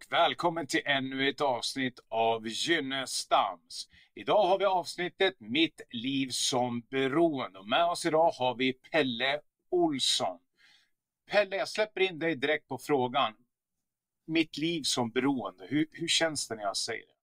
[0.00, 3.88] och välkommen till ännu ett avsnitt av Gynnestams.
[4.14, 9.40] Idag har vi avsnittet Mitt liv som beroende och med oss idag har vi Pelle
[9.70, 10.38] Olsson.
[11.30, 13.32] Pelle, jag släpper in dig direkt på frågan.
[14.26, 17.14] Mitt liv som beroende, hur, hur känns det när jag säger det?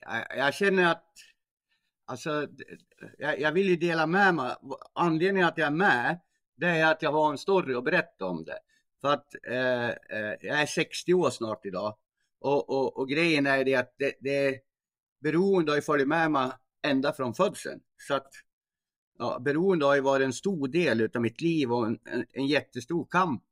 [0.00, 1.10] Jag, jag känner att
[2.06, 2.48] Alltså,
[3.18, 4.54] jag, jag vill ju dela med mig.
[4.92, 6.20] Anledningen att jag är med,
[6.56, 8.58] det är att jag har en story att berätta om det.
[9.04, 11.96] För att eh, eh jag är 60 år snart idag.
[12.40, 14.60] Och, och, och grejen är det att det, det
[15.20, 16.50] beroende har ju följt med mig
[16.82, 17.80] ända från födseln.
[17.96, 18.28] Så att
[19.18, 22.46] ja, beroende har ju varit en stor del av mitt liv och en, en, en
[22.46, 23.42] jättestor kamp.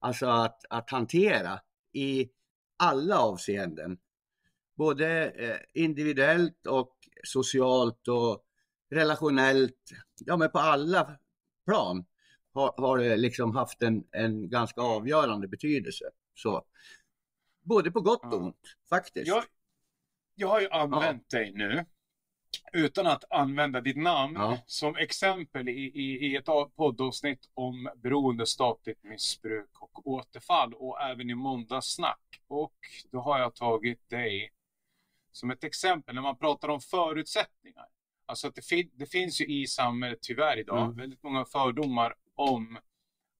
[0.00, 1.60] Alltså att, att hantera
[1.92, 2.30] i
[2.76, 3.98] alla avseenden.
[4.76, 8.44] Både eh, individuellt och socialt och
[8.90, 9.90] relationellt.
[10.18, 11.18] Ja men på alla
[11.66, 12.04] plan
[12.58, 16.04] har, har det liksom haft en, en ganska avgörande betydelse.
[16.34, 16.64] Så,
[17.60, 19.26] både på gott och ont faktiskt.
[19.28, 19.44] Jag,
[20.34, 21.38] jag har ju använt ja.
[21.38, 21.84] dig nu
[22.72, 24.58] utan att använda ditt namn ja.
[24.66, 31.30] som exempel i, i, i ett poddavsnitt om beroende, statligt missbruk och återfall och även
[31.30, 32.40] i måndagssnack.
[32.48, 32.74] Och
[33.10, 34.50] då har jag tagit dig
[35.32, 37.86] som ett exempel när man pratar om förutsättningar.
[38.26, 40.96] Alltså att det, fin det finns ju i samhället tyvärr idag mm.
[40.96, 42.78] väldigt många fördomar om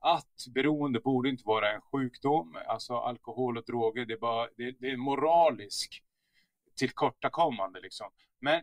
[0.00, 2.58] att beroende borde inte vara en sjukdom.
[2.66, 6.02] Alltså alkohol och droger, det är, bara, det, det är moralisk
[6.74, 8.10] tillkortakommande liksom.
[8.40, 8.62] Men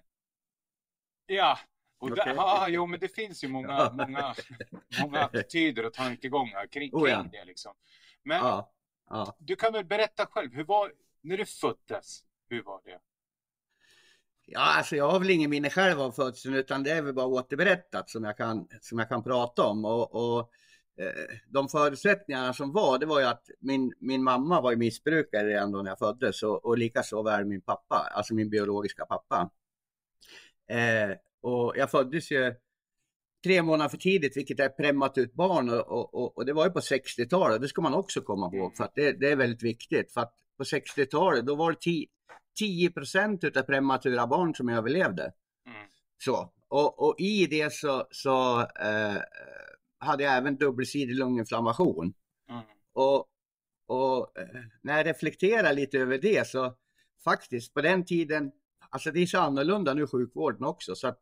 [1.25, 1.59] ja,
[1.97, 2.33] och okay.
[2.33, 4.36] där, ah, jo men det finns ju många, många,
[5.02, 7.25] många attityder och tankegångar kring, oh, ja.
[7.31, 7.73] det liksom.
[8.23, 8.72] Men ja.
[9.09, 9.36] Ja.
[9.39, 12.99] du kan väl berätta själv, hur var, när du föddes, hur var det?
[14.46, 17.26] Ja, alltså jag har väl ingen minne själv av födseln utan det är väl bara
[17.26, 19.86] återberättat som jag kan, som jag kan prata om.
[19.86, 20.39] Och, och
[20.98, 25.48] eh, de förutsättningarna som var, det var ju att min, min mamma var ju missbrukare
[25.48, 29.50] redan då när jag föddes och, och likaså var min pappa, alltså min biologiska pappa.
[30.70, 32.55] Eh, och jag föddes ju
[33.44, 36.80] tre månader för tidigt, vilket är prematurt barn och, och, och det var ju på
[36.80, 40.14] 60-talet, det ska man också komma ihåg för att det, det är väldigt viktigt.
[40.14, 42.08] För att på 60-talet, då var det
[42.60, 45.23] 10 procent utav prematura barn som överlevde.
[45.67, 45.88] Mm.
[46.17, 49.17] Så, och, och, i det så, så eh,
[49.98, 52.14] hade jag även dubbelsidig lunginflammation.
[52.49, 52.61] Mm.
[52.93, 53.27] Och,
[53.88, 56.76] och eh, när jag reflekterar lite över det så
[57.23, 58.52] faktiskt på den tiden,
[58.89, 61.20] alltså det är så annorlunda nu sjukvården också, så att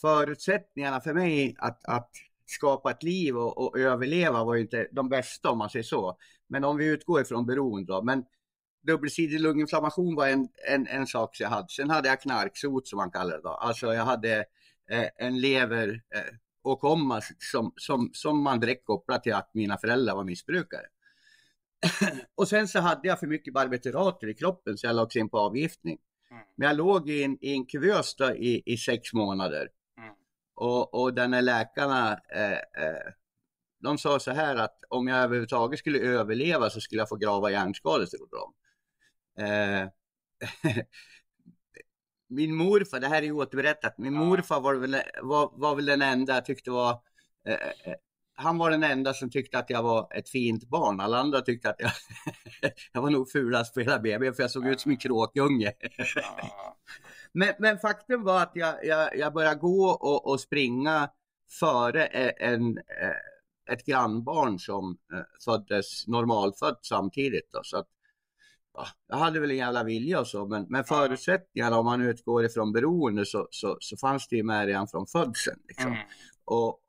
[0.00, 2.10] förutsättningarna för mig att, att
[2.46, 6.18] skapa ett liv och, och, överleva var inte de bästa om man säger så.
[6.46, 8.02] Men om vi utgår ifrån beroende då.
[8.02, 8.24] Men
[8.82, 11.68] dubbelsidig lunginflammation var en, en, en sak jag hade.
[11.68, 13.42] Sen hade jag knarksot som man kallar det.
[13.42, 13.48] Då.
[13.48, 14.44] Alltså jag hade
[14.90, 19.78] eh, en lever eh, och komma som, som, som man direkt kopplar till att mina
[19.78, 20.86] föräldrar var missbrukare.
[22.34, 25.38] och sen så hade jag för mycket barbiturater i kroppen så jag låg in på
[25.38, 25.98] avgiftning.
[26.30, 26.42] Mm.
[26.56, 29.68] Men jag låg i en, i en kuvös i, i sex månader.
[29.98, 30.14] Mm.
[30.54, 33.12] Och, och den här läkarna, eh, eh,
[33.82, 37.50] de sa så här att om jag överhuvudtaget skulle överleva så skulle jag få grava
[37.50, 38.54] hjärnskador, trodde de.
[39.40, 39.88] Eh,
[42.28, 46.02] min morfar, det här är ju återberättat, min morfar var väl, var, var väl den
[46.02, 47.02] enda jag tyckte var
[47.46, 47.94] eh, eh,
[48.34, 51.00] han var den enda som tyckte att jag var ett fint barn.
[51.00, 51.90] Alla andra tyckte att jag,
[52.92, 55.72] jag var nog fulast på hela BB för jag såg ut som en kråkunge.
[57.32, 61.10] men, men faktum var att jag, jag, jag började gå och, och springa
[61.60, 62.78] före en,
[63.70, 64.98] ett grannbarn som
[65.44, 67.48] föddes normalfödd samtidigt.
[67.52, 67.60] Då.
[67.62, 67.88] Så att
[69.08, 72.72] jag hade väl en jävla vilja och så, men, men förutsättningarna om man utgår ifrån
[72.72, 75.60] beroende så, så, så fanns det ju med redan från födseln.
[75.68, 75.92] Liksom.
[75.92, 76.06] Mm.
[76.44, 76.80] Och,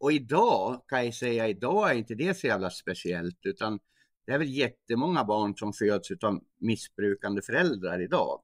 [0.00, 3.78] och idag kan jag säga, idag är inte det så jävla speciellt, utan
[4.26, 8.40] det är väl jättemånga barn som föds av missbrukande föräldrar idag.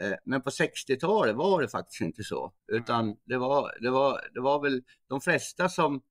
[0.00, 0.12] Mm.
[0.12, 3.16] Eh, men på 60-talet var det faktiskt inte så, utan mm.
[3.24, 6.02] det var, det, var, det var väl de flesta som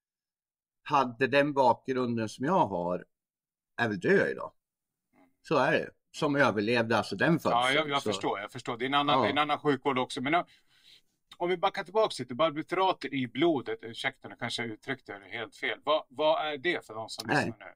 [0.83, 3.05] hade den bakgrunden som jag har,
[3.77, 4.51] är väl döda idag.
[5.47, 5.89] Så är det.
[6.11, 7.53] Som överlevde alltså den födseln.
[7.53, 8.39] Ja, jag, jag förstår.
[8.39, 8.77] Jag förstår.
[8.77, 9.29] Det är en annan, ja.
[9.29, 10.21] en annan sjukvård också.
[10.21, 10.43] Men
[11.37, 12.35] om vi backar tillbaka lite.
[12.35, 13.79] Barbiturater i blodet.
[13.81, 15.79] Ursäkta, nu kanske jag uttryckte det helt fel.
[15.83, 17.75] Vad, vad är det för de som lyssnar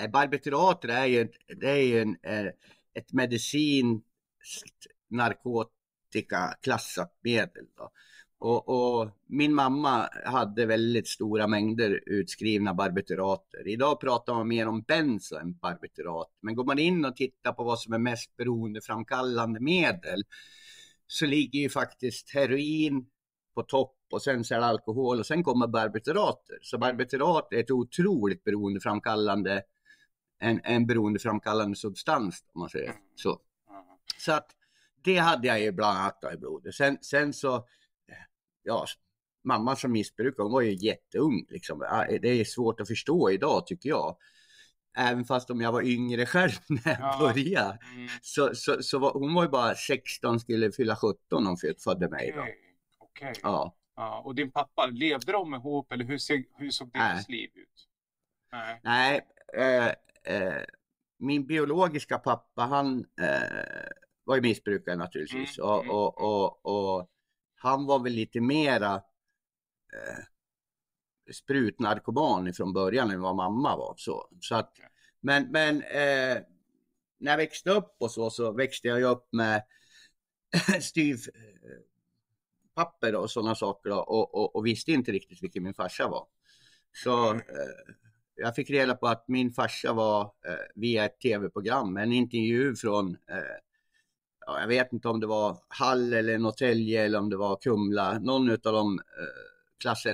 [0.00, 0.08] nu?
[0.08, 2.52] Barbiturater är ju, det är ju en, eh,
[2.94, 7.66] ett medicinskt narkotika klassat medel.
[7.76, 7.90] Då.
[8.38, 13.68] Och, och, min mamma hade väldigt stora mängder utskrivna barbiturater.
[13.68, 16.30] Idag pratar man mer om benzo än barbiturat.
[16.40, 20.22] Men går man in och tittar på vad som är mest beroendeframkallande medel
[21.06, 23.06] så ligger ju faktiskt heroin
[23.54, 26.58] på topp och sen så är det alkohol och sen kommer barbiturater.
[26.62, 29.62] Så barbiturat är ett otroligt beroendeframkallande
[30.38, 33.02] en, en beroendeframkallande substans om man säger mm.
[33.14, 33.40] så.
[34.18, 34.50] Så att
[35.02, 36.74] det hade jag ju bland annat i blodet.
[36.74, 37.66] Sen, sen så,
[38.66, 38.86] ja,
[39.44, 41.78] mamma som missbrukare, hon var ju jätteung liksom.
[42.22, 44.16] Det är svårt att förstå idag tycker jag.
[44.98, 47.18] Även fast om jag var yngre själv när jag ja.
[47.18, 47.78] började.
[47.94, 48.08] Mm.
[48.22, 52.08] Så, så, så var, hon var ju bara 16, skulle fylla 17 när hon födde
[52.08, 52.32] mig.
[52.36, 52.42] Då.
[53.06, 53.34] Okay.
[53.42, 53.74] Ja.
[53.96, 54.22] ja.
[54.24, 56.18] Och din pappa, levde de ihop eller hur,
[56.58, 57.88] hur såg deras liv ut?
[58.52, 59.20] Nej, Nej
[59.56, 59.86] eh,
[60.36, 60.62] eh,
[61.18, 63.90] min biologiska pappa han eh,
[64.24, 65.58] var ju missbrukare naturligtvis.
[65.58, 65.70] Mm.
[65.70, 65.90] Och, mm.
[65.90, 67.10] och, och, och,
[67.66, 70.24] han var väl lite mera eh,
[71.32, 73.94] sprutnarkoman från början än vad mamma var.
[73.96, 74.72] Så, så att,
[75.20, 76.42] men men eh,
[77.18, 79.62] när jag växte upp och så, så växte jag upp med
[80.80, 81.80] styv eh,
[82.74, 86.26] papper och sådana saker och, och, och, visste inte riktigt vilken min farsa var.
[86.92, 87.40] Så eh,
[88.34, 93.10] jag fick reda på att min farsa var eh, via ett tv-program, en intervju från,
[93.10, 93.65] eh,
[94.46, 98.18] ja, jag vet inte om det var Hall eller Norrtälje eller om det var Kumla,
[98.18, 99.04] någon av de eh,
[99.78, 100.06] klass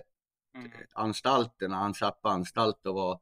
[0.95, 1.75] 1-anstalterna.
[1.75, 3.21] Han satt på anstalt och var,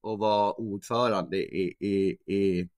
[0.00, 2.68] och var ordförande i, i, i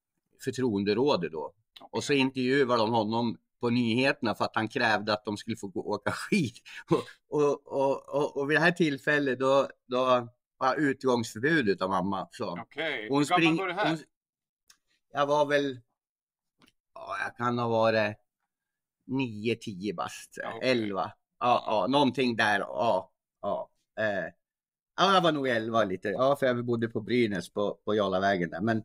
[0.44, 1.52] förtroenderådet då.
[1.90, 5.72] Och så intervjuade de honom på nyheterna för att han krävde att de skulle få
[5.74, 6.54] åka skid.
[6.90, 10.28] Och, och, och, och, och vid det här tillfället då, då
[10.58, 12.28] var utgångsförbud utav mamma.
[12.40, 13.08] Okej, okay.
[13.08, 13.88] hon hur gammal var du här?
[13.88, 13.98] Hon,
[15.12, 15.80] jag var väl,
[16.94, 18.16] ja, jag kan ha varit
[19.06, 20.70] 9-10 bast, okay.
[20.70, 21.12] 11.
[21.40, 22.60] Ja, ja, någonting där.
[22.60, 23.70] Ja, ja.
[23.98, 24.32] Eh,
[24.96, 26.08] ja, jag var nog 11 lite.
[26.08, 28.60] Ja, för jag bodde på Brynäs på, på Jarlavägen där.
[28.60, 28.82] Men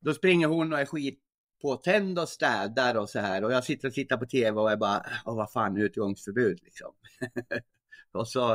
[0.00, 1.22] då springer hon och är skit
[1.62, 3.44] påtänd och städar och så här.
[3.44, 6.94] Och jag sitter och tittar på TV och är bara, åh vad fan, utgångsförbud liksom.
[8.12, 8.52] och, så,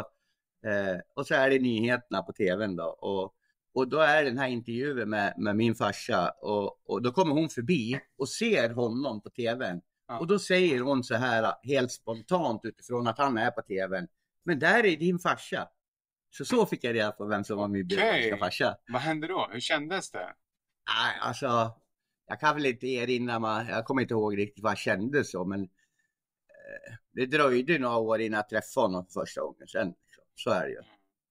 [0.66, 2.84] eh, och så är det nyheterna på TVn då.
[2.84, 3.34] Och,
[3.78, 7.50] och då är den här intervjun med, med min farsa och, och då kommer hon
[7.50, 9.82] förbi och ser honom på TVn.
[10.08, 10.20] Ja.
[10.20, 14.08] Och då säger hon så här helt spontant utifrån att han är på TVn.
[14.44, 15.68] Men där är din farsa.
[16.30, 18.78] Så så fick jag reda på vem som var min biologiska farsa.
[18.88, 19.48] Vad hände då?
[19.52, 20.34] Hur kändes det?
[20.88, 21.72] Nej, alltså
[22.28, 25.46] jag kan väl inte erinra mig, jag kommer inte ihåg riktigt vad jag kände så,
[25.46, 29.94] men eh, det dröjde några år innan jag träffade honom för första gången sen.
[30.36, 30.82] Så är det ju.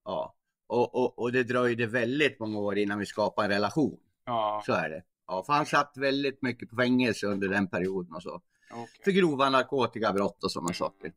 [0.05, 0.36] Ja.
[0.67, 3.99] Och, och, och det dröjde väldigt många år innan vi skapade en relation.
[4.25, 4.63] Ja.
[4.67, 5.03] Så är det.
[5.27, 8.41] Ja, för han satt väldigt mycket på fängelse under den perioden och så.
[8.71, 8.87] Okay.
[9.05, 11.13] För grova narkotikabrott och sådana saker.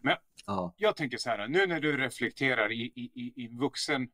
[0.00, 0.16] Men
[0.46, 0.74] ja.
[0.76, 4.08] jag tänker så här, nu när du reflekterar i, i, i vuxen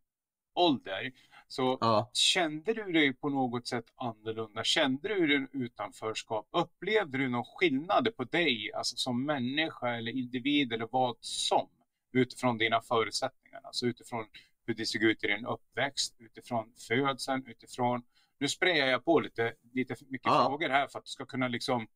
[0.55, 1.13] ålder,
[1.49, 2.11] så ja.
[2.13, 4.65] kände du dig på något sätt annorlunda?
[4.65, 6.49] Kände du din utanförskap?
[6.51, 11.69] Upplevde du någon skillnad på dig, alltså som människa eller individ eller vad som?
[12.13, 14.27] Utifrån dina förutsättningar, alltså utifrån
[14.71, 18.03] hur det såg ut i din uppväxt, utifrån födseln, utifrån...
[18.39, 20.47] Nu sprayar jag på lite, lite mycket ja.
[20.47, 21.87] frågor här för att du ska kunna liksom...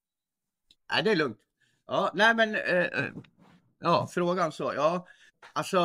[0.93, 1.41] Nej, det är lugnt.
[1.87, 2.55] Ja, nej men...
[2.55, 3.11] Eh, eh
[3.79, 4.73] ja, frågan så.
[4.77, 5.07] Ja,
[5.53, 5.79] alltså...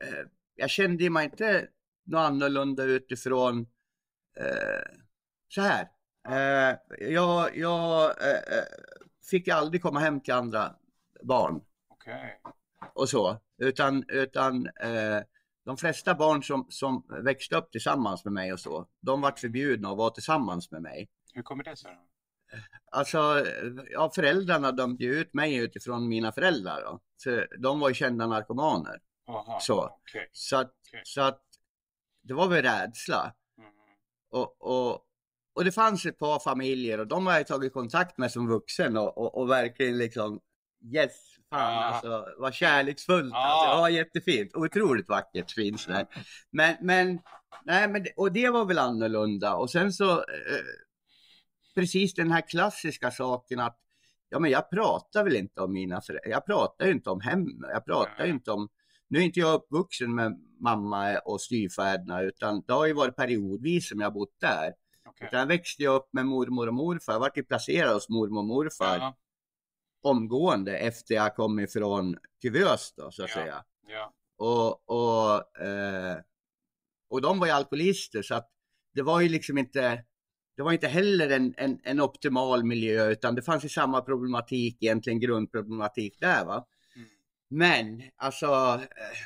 [0.00, 1.68] Eh, jag kände mig inte
[2.04, 3.66] något annorlunda utifrån
[4.40, 4.96] eh,
[5.48, 5.88] så här.
[6.28, 8.64] Eh, jag jag eh,
[9.30, 10.74] fick aldrig komma hem till andra
[11.22, 11.60] barn.
[11.90, 12.30] Okay.
[12.94, 13.40] Och så.
[13.58, 14.68] Utan, utan
[15.66, 19.90] de flesta barn som, som växte upp tillsammans med mig och så, de var förbjudna
[19.90, 21.08] att vara tillsammans med mig.
[21.34, 21.98] Hur kommer det sig?
[22.90, 23.46] Alltså,
[23.90, 26.82] ja, föräldrarna dömde ju ut mig utifrån mina föräldrar.
[26.82, 27.00] Då.
[27.16, 29.00] Så de var ju kända narkomaner.
[29.28, 29.84] Aha, så.
[29.84, 30.26] Okay.
[30.32, 31.00] Så, att, okay.
[31.04, 31.42] så att
[32.22, 33.34] det var väl rädsla.
[33.58, 33.70] Mm.
[34.30, 35.00] Och, och,
[35.54, 38.96] och det fanns ett par familjer och de har jag tagit kontakt med som vuxen
[38.96, 40.40] och, och, och verkligen liksom
[40.94, 41.84] Yes, fan ja.
[41.84, 43.30] alltså, vad kärleksfullt.
[43.32, 43.38] Ja.
[43.38, 44.56] Alltså, ja, jättefint.
[44.56, 46.06] Otroligt vackert finns det.
[46.50, 47.18] Men, men,
[47.64, 49.54] nej, men, och det var väl annorlunda.
[49.54, 50.64] Och sen så, eh,
[51.74, 53.78] precis den här klassiska saken att,
[54.28, 56.30] ja men jag pratar väl inte om mina föräldrar.
[56.30, 57.46] Jag pratar ju inte om hem.
[57.60, 58.68] Jag pratar ju inte om
[59.08, 63.88] nu är inte jag uppvuxen med mamma och styvfäderna utan det har ju varit periodvis
[63.88, 64.72] som jag bott där.
[65.08, 65.28] Okay.
[65.28, 67.12] Utan växte jag upp med mormor och morfar.
[67.12, 69.16] Jag vart ju placerad hos mormor och morfar ja.
[70.06, 73.34] Omgående efter jag kom ifrån Kuvös då så att ja.
[73.34, 73.64] säga.
[73.88, 74.12] Ja.
[74.38, 76.16] Och, och, eh,
[77.10, 78.50] och de var ju alkoholister så att
[78.94, 80.04] det var ju liksom inte
[80.56, 84.82] det var inte heller en, en, en optimal miljö utan det fanns ju samma problematik,
[84.82, 86.44] egentligen grundproblematik där.
[86.44, 86.66] Va?
[87.48, 89.16] Men alltså, eh,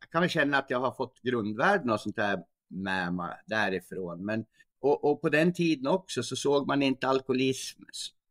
[0.00, 2.38] jag kan väl känna att jag har fått grundvärden och sånt där
[2.68, 4.24] med mig därifrån.
[4.24, 4.44] Men,
[4.80, 7.82] och, och på den tiden också så såg man inte alkoholism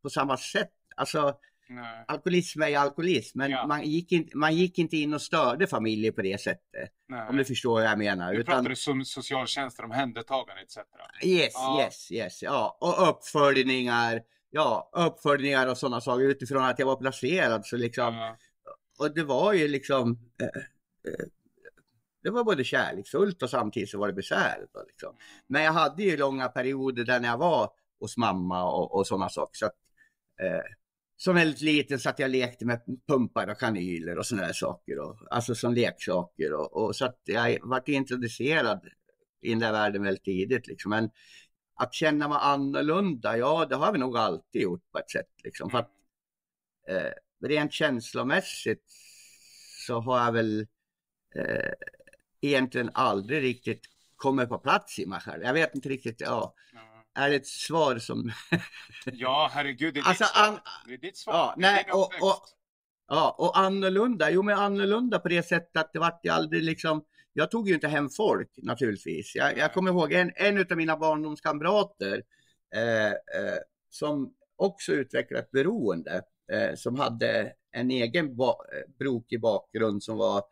[0.02, 0.72] på samma sätt.
[0.96, 1.38] Alltså,
[1.72, 2.04] Nej.
[2.08, 3.66] alkoholism är alkoholism, men ja.
[3.66, 6.90] man, gick in, man gick inte in och störde familjer på det sättet.
[7.08, 7.28] Nej.
[7.28, 8.32] Om du förstår vad jag menar.
[8.32, 10.76] Du utan, pratar om socialtjänsten, omhändertagande etc.
[11.24, 11.82] Yes, ja.
[11.82, 12.42] yes, yes.
[12.42, 14.20] Ja, och uppföljningar.
[14.50, 17.66] Ja, uppföljningar och sådana saker utifrån att jag var placerad.
[17.66, 18.36] Så liksom, ja.
[18.98, 20.46] Och det var ju liksom eh,
[21.12, 21.26] eh,
[22.22, 24.70] det var både kärleksfullt och samtidigt så var det besvärligt.
[24.86, 25.16] Liksom.
[25.46, 29.28] Men jag hade ju långa perioder där när jag var hos mamma och, och sådana
[29.28, 29.56] saker.
[29.56, 29.76] Så att,
[30.42, 30.62] eh,
[31.20, 34.98] som väldigt liten så att jag lekte med pumpar och kanyler och sådana där saker.
[34.98, 36.52] Och, alltså som leksaker.
[36.52, 38.80] Och, och, så att jag varit introducerad
[39.40, 40.66] i den där världen väldigt tidigt.
[40.66, 40.90] Liksom.
[40.90, 41.10] Men
[41.74, 45.30] att känna mig annorlunda, ja det har vi nog alltid gjort på ett sätt.
[45.44, 45.70] Liksom.
[45.70, 45.90] För att,
[46.88, 48.84] eh, rent känslomässigt
[49.86, 50.66] så har jag väl
[51.36, 51.72] eh,
[52.40, 53.82] egentligen aldrig riktigt
[54.16, 55.42] kommit på plats i mig själv.
[55.42, 56.54] Jag vet inte riktigt, ja.
[57.14, 58.32] Är det ett svar som...
[59.04, 60.60] ja, herregud, det är, alltså, ditt, svar.
[60.86, 61.34] det är ditt svar.
[61.34, 62.38] Ja, nej, och, och,
[63.08, 67.04] ja, och annorlunda, jo men annorlunda på det sättet att det vart ju aldrig liksom
[67.32, 69.34] jag tog ju inte hem folk naturligtvis.
[69.34, 72.22] Jag, jag kommer ihåg en, en av mina barndomskamrater
[72.74, 73.58] eh, eh,
[73.90, 78.54] som också utvecklat beroende, eh, som hade en egen ba
[78.98, 80.42] brokig bakgrund som var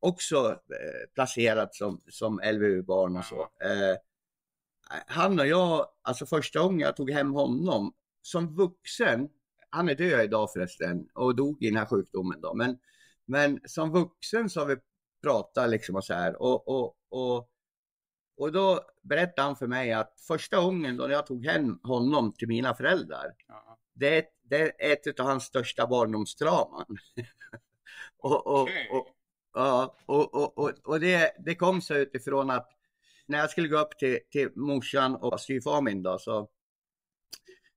[0.00, 3.48] också eh, placerad som, som LVU-barn och så.
[5.06, 7.92] Han och jag, alltså första gången jag tog hem honom
[8.22, 9.28] som vuxen,
[9.70, 12.78] han är död idag förresten och dog i den här sjukdomen då, men,
[13.24, 14.76] men som vuxen så har vi
[15.22, 17.50] pratat liksom och så här och, och, och,
[18.36, 22.48] och då berättade han för mig att första gången då jag tog hem honom till
[22.48, 23.34] mina föräldrar,
[23.94, 26.86] det, det är ett av hans största barndomstrauman.
[28.18, 29.14] och, och, och,
[29.58, 32.70] Ja, och, och, och, och det, det kom så utifrån att
[33.28, 36.48] när jag skulle gå upp till, till morsan och styvfar min då så,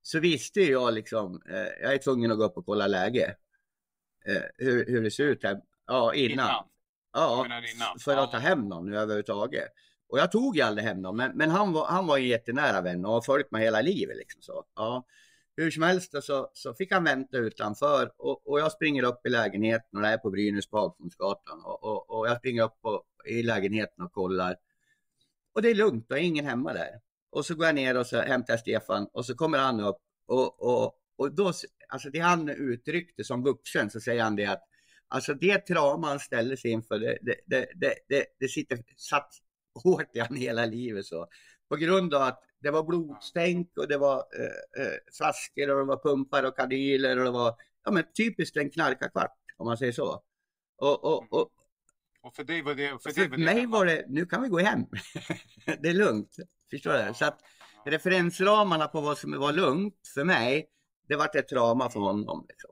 [0.01, 3.35] så visste jag liksom, eh, jag är tvungen att gå upp och kolla läge.
[4.27, 5.61] Eh, hur, hur det ser ut här.
[5.87, 6.31] Ja, innan.
[6.31, 6.65] innan.
[7.13, 7.99] Ja, innan.
[7.99, 9.67] för att ta hem någon överhuvudtaget.
[10.09, 12.81] Och jag tog ju aldrig hem någon, men, men han, var, han var en jättenära
[12.81, 14.17] vän och har följt mig hela livet.
[14.17, 14.65] Liksom så.
[14.75, 15.05] Ja
[15.57, 19.29] hur som helst så, så fick han vänta utanför och, och jag springer upp i
[19.29, 23.03] lägenheten och det är på Brynäs på Hagfordsgatan och, och, och, jag springer upp på,
[23.25, 24.55] i lägenheten och kollar.
[25.53, 26.99] Och det är lugnt och ingen hemma där.
[27.29, 30.63] Och så går jag ner och så hämtar Stefan och så kommer han upp och,
[30.63, 31.53] och, och då,
[31.87, 34.63] alltså det han uttryckte som vuxen så säger han det att
[35.07, 39.33] alltså det trauma han ställer sig inför det, det, det, det, det, det sitter satt
[39.83, 41.27] hårt i han hela livet så.
[41.69, 45.85] På grund av att det var blodstänk och det var eh, eh, flaskor och det
[45.85, 47.55] var pumpar och kanyler och det var
[47.85, 50.23] ja, men typiskt en knarkarkvart om man säger så.
[50.77, 51.49] Och, och, och,
[52.21, 53.03] och för dig var det...
[53.03, 54.85] För, för var mig var det, nu kan vi gå hem.
[55.65, 56.35] det är lugnt.
[56.69, 57.13] Förstår du?
[57.13, 57.41] Så att
[57.85, 60.69] referensramarna på vad som var lugnt för mig,
[61.07, 62.45] det var ett drama för honom.
[62.49, 62.71] Liksom.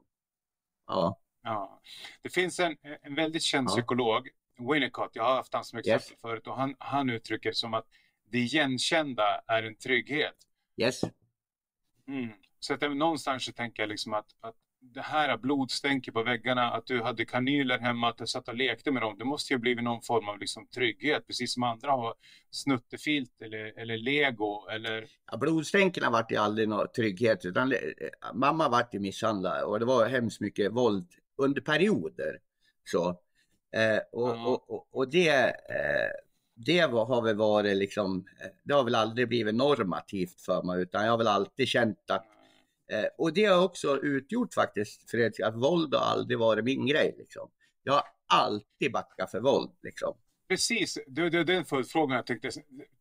[0.88, 1.20] Ja.
[1.44, 1.82] ja.
[2.22, 3.72] Det finns en, en väldigt känd ja.
[3.72, 4.30] psykolog,
[4.74, 6.22] Winnicott, jag har haft honom som exempel yes.
[6.22, 7.86] förut, och han, han uttrycker som att
[8.32, 10.36] det igenkända är en trygghet.
[10.78, 11.02] Yes.
[12.08, 12.30] Mm.
[12.60, 16.86] Så att någonstans så tänker jag liksom att, att det här blodstänket på väggarna, att
[16.88, 19.16] du hade kanyler hemma, att du satt och lekte med dem.
[19.18, 22.14] Det måste ju ha blivit någon form av liksom trygghet, precis som andra har
[22.52, 25.08] snuttefilt eller, eller lego eller...
[25.32, 27.74] Ja, blodstänken vart ju aldrig någon trygghet, utan
[28.34, 31.08] mamma vart ju misshandlad och det var hemskt mycket våld
[31.38, 32.40] under perioder.
[32.86, 33.10] Så.
[33.76, 34.48] Eh, och, ja.
[34.48, 36.12] och, och, och, det eh,
[36.66, 41.04] det har väl varit liksom, eh, det har väl aldrig blivit normativt för mig utan
[41.04, 42.26] jag har väl alltid känt att
[42.92, 47.16] eh, och det har också utgjort faktiskt Fredrik, att våld har aldrig varit min grej.
[47.18, 47.52] Liksom.
[47.84, 49.72] Jag har alltid backat för våld.
[49.84, 50.18] Liksom.
[50.48, 52.52] Precis, det, det, den följdfrågan jag tänkte,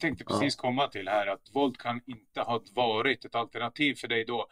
[0.00, 0.61] tänkte precis ja.
[0.61, 1.26] komma till här.
[1.26, 4.47] Att våld kan inte ha varit ett alternativ för dig då.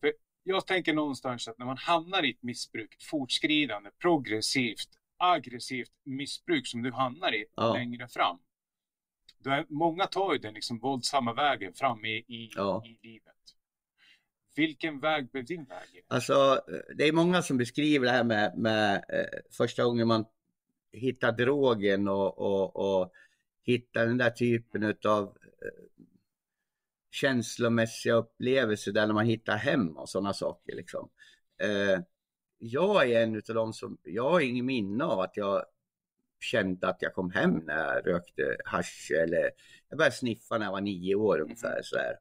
[0.00, 6.66] För jag tänker någonstans att när man hamnar i ett missbruk, fortskridande, progressivt, aggressivt missbruk
[6.66, 7.72] som du hamnar i ja.
[7.72, 8.38] längre fram.
[9.38, 12.82] Då är, många tar ju den liksom våldsamma vägen fram i, i, ja.
[12.86, 13.34] i livet.
[14.58, 16.04] Vilken väg blev din väg?
[16.08, 16.60] Alltså,
[16.96, 20.24] det är många som beskriver det här med, med eh, första gången man
[20.92, 23.12] hittar drogen och, och, och
[23.62, 25.24] hittar den där typen av
[25.62, 25.84] eh,
[27.10, 30.76] känslomässiga upplevelser där när man hittar hem och sådana saker.
[30.76, 31.08] Liksom.
[31.62, 32.00] Eh,
[32.58, 35.64] jag är en av de som, jag har ingen minne av att jag
[36.40, 39.50] kände att jag kom hem när jag rökte hash eller
[39.88, 42.18] jag började sniffa när jag var nio år ungefär sådär.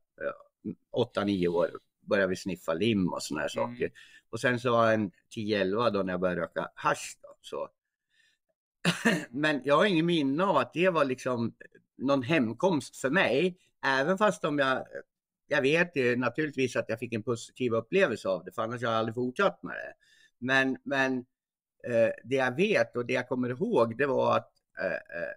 [0.91, 1.71] Åtta, nio år
[2.07, 3.75] började vi sniffa lim och sådana här mm.
[3.75, 3.91] saker.
[4.29, 7.69] Och sen så var jag 10-11 då när jag började röka hash då, så.
[9.29, 11.55] Men jag har ingen minne av att det var liksom
[11.97, 13.57] någon hemkomst för mig.
[13.85, 14.85] Även fast om jag
[15.47, 18.93] jag vet ju naturligtvis att jag fick en positiv upplevelse av det, för annars hade
[18.93, 19.93] jag aldrig fortsatt med det.
[20.39, 21.17] Men, men
[21.87, 25.33] eh, det jag vet och det jag kommer ihåg, det var att eh, eh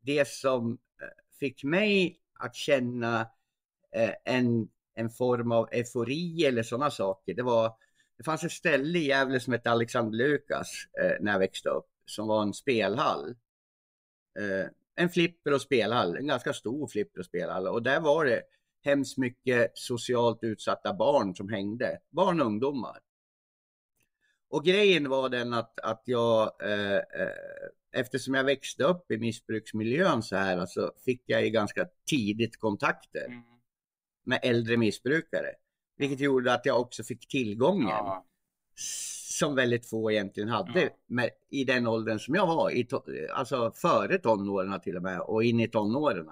[0.00, 1.08] det som eh,
[1.40, 3.20] fick mig att känna
[3.92, 7.72] eh, en, en form av eufori eller sådana saker, det var
[8.16, 10.68] det fanns ett ställe i Gävle som hette Alexander Lukas
[11.02, 13.34] eh, när jag växte upp, som var en spelhall
[14.38, 17.68] eh, en flipper och spelhall, en ganska stor flipper och spelhall.
[17.68, 18.42] Och där var det
[18.84, 22.98] hemskt mycket socialt utsatta barn som hängde, barn och ungdomar.
[24.48, 30.22] Och grejen var den att, att jag, eh, eh, eftersom jag växte upp i missbruksmiljön
[30.22, 33.42] så här, alltså fick jag ju ganska tidigt kontakter mm
[34.24, 35.48] med äldre missbrukare.
[35.96, 37.88] Vilket gjorde att jag också fick tillgången.
[37.88, 38.26] Ja
[39.38, 40.88] som väldigt få egentligen hade ja.
[41.06, 42.88] med, i den åldern som jag var, i
[43.34, 46.26] alltså före tonåren till och med och in i tonåren.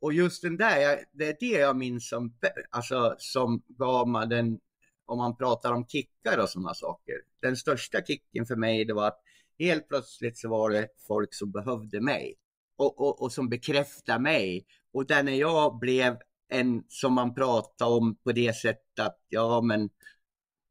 [0.00, 2.34] Och just den där, det är det jag minns som,
[2.70, 4.58] alltså, som gav mig den,
[5.06, 7.14] om man pratar om kickar och sådana saker.
[7.40, 9.20] Den största kicken för mig det var att
[9.58, 12.36] helt plötsligt så var det folk som behövde mig
[12.76, 14.66] och, och, och som bekräftade mig.
[14.92, 16.18] Och där när jag blev
[16.50, 19.90] en som man pratar om på det sättet att ja men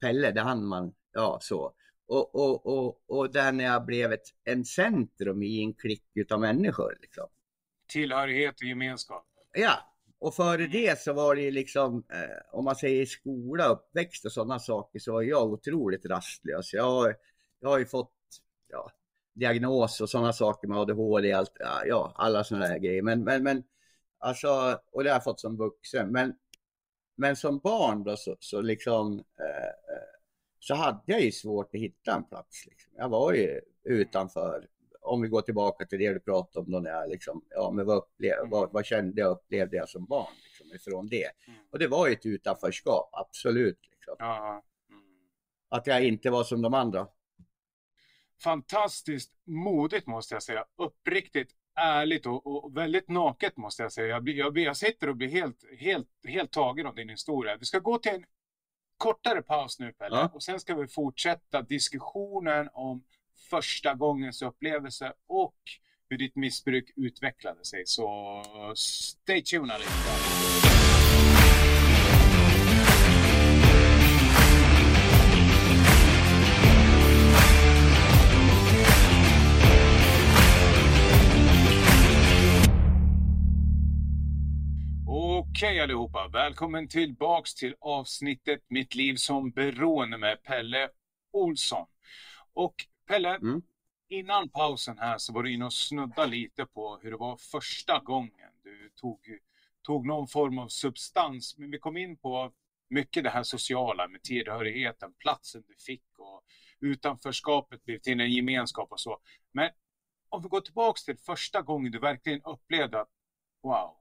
[0.01, 1.73] Pelle, det hann man ja, så.
[2.07, 6.39] Och, och, och, och där när jag blev ett, en centrum i en klick utav
[6.39, 6.97] människor.
[7.01, 7.27] Liksom.
[7.87, 9.25] Tillhörighet och gemenskap.
[9.53, 10.71] Ja, och före mm.
[10.71, 15.13] det så var det liksom, eh, om man säger skola, uppväxt och sådana saker, så
[15.13, 16.73] var jag otroligt rastlös.
[16.73, 17.13] Jag,
[17.59, 18.13] jag har ju fått
[18.67, 18.91] ja,
[19.33, 23.01] diagnos och sådana saker med ADHD, allt, ja, alla sådana där grejer.
[23.01, 23.63] Men, men, men
[24.19, 26.11] alltså, och det har jag fått som vuxen.
[26.11, 26.33] Men,
[27.15, 30.19] men som barn då så, så liksom eh, eh
[30.59, 32.65] så hade jag ju svårt att hitta en plats.
[32.65, 32.91] Liksom.
[32.95, 34.67] Jag var ju utanför.
[35.01, 37.85] Om vi går tillbaka till det du pratade om då när jag liksom, ja men
[37.85, 38.49] vad, upplev, mm.
[38.49, 41.31] vad, vad kände jag upplevde jag som barn liksom, ifrån det.
[41.47, 41.59] Mm.
[41.71, 43.79] Och det var ju ett utanförskap, absolut.
[43.91, 44.15] Liksom.
[44.19, 44.63] Ja.
[44.89, 45.03] Mm.
[45.69, 47.07] Att jag inte var som de andra.
[48.43, 50.65] Fantastiskt modigt måste jag säga.
[50.77, 54.07] Uppriktigt ärligt och, och, väldigt naket måste jag säga.
[54.07, 57.57] Jag, jag, jag sitter och blir helt, helt, helt tagen av din historia.
[57.57, 58.25] Vi ska gå till en
[58.97, 60.29] kortare paus nu Pelle ja.
[60.33, 63.03] och sen ska vi fortsätta diskussionen om
[63.49, 65.55] första gångens upplevelse och
[66.09, 67.83] hur ditt missbruk utvecklade sig.
[67.85, 68.43] Så
[68.75, 70.68] stay tuned allihopa.
[85.49, 90.89] Okej okay, allihopa, välkommen tillbaks till avsnittet Mitt liv som beroende med Pelle
[91.31, 91.87] Olsson.
[92.53, 92.75] Och
[93.07, 93.61] Pelle, mm.
[94.09, 97.99] innan pausen här så var du inne och snudda lite på hur det var första
[97.99, 99.19] gången du tog,
[99.81, 101.57] tog någon form av substans.
[101.57, 102.51] Men vi kom in på
[102.89, 106.43] mycket det här sociala med tillhörigheten, platsen du fick och
[106.79, 109.17] utanförskapet blev till en gemenskap och så.
[109.51, 109.69] Men
[110.29, 113.09] om vi går tillbaks till första gången du verkligen upplevde att
[113.63, 113.98] wow,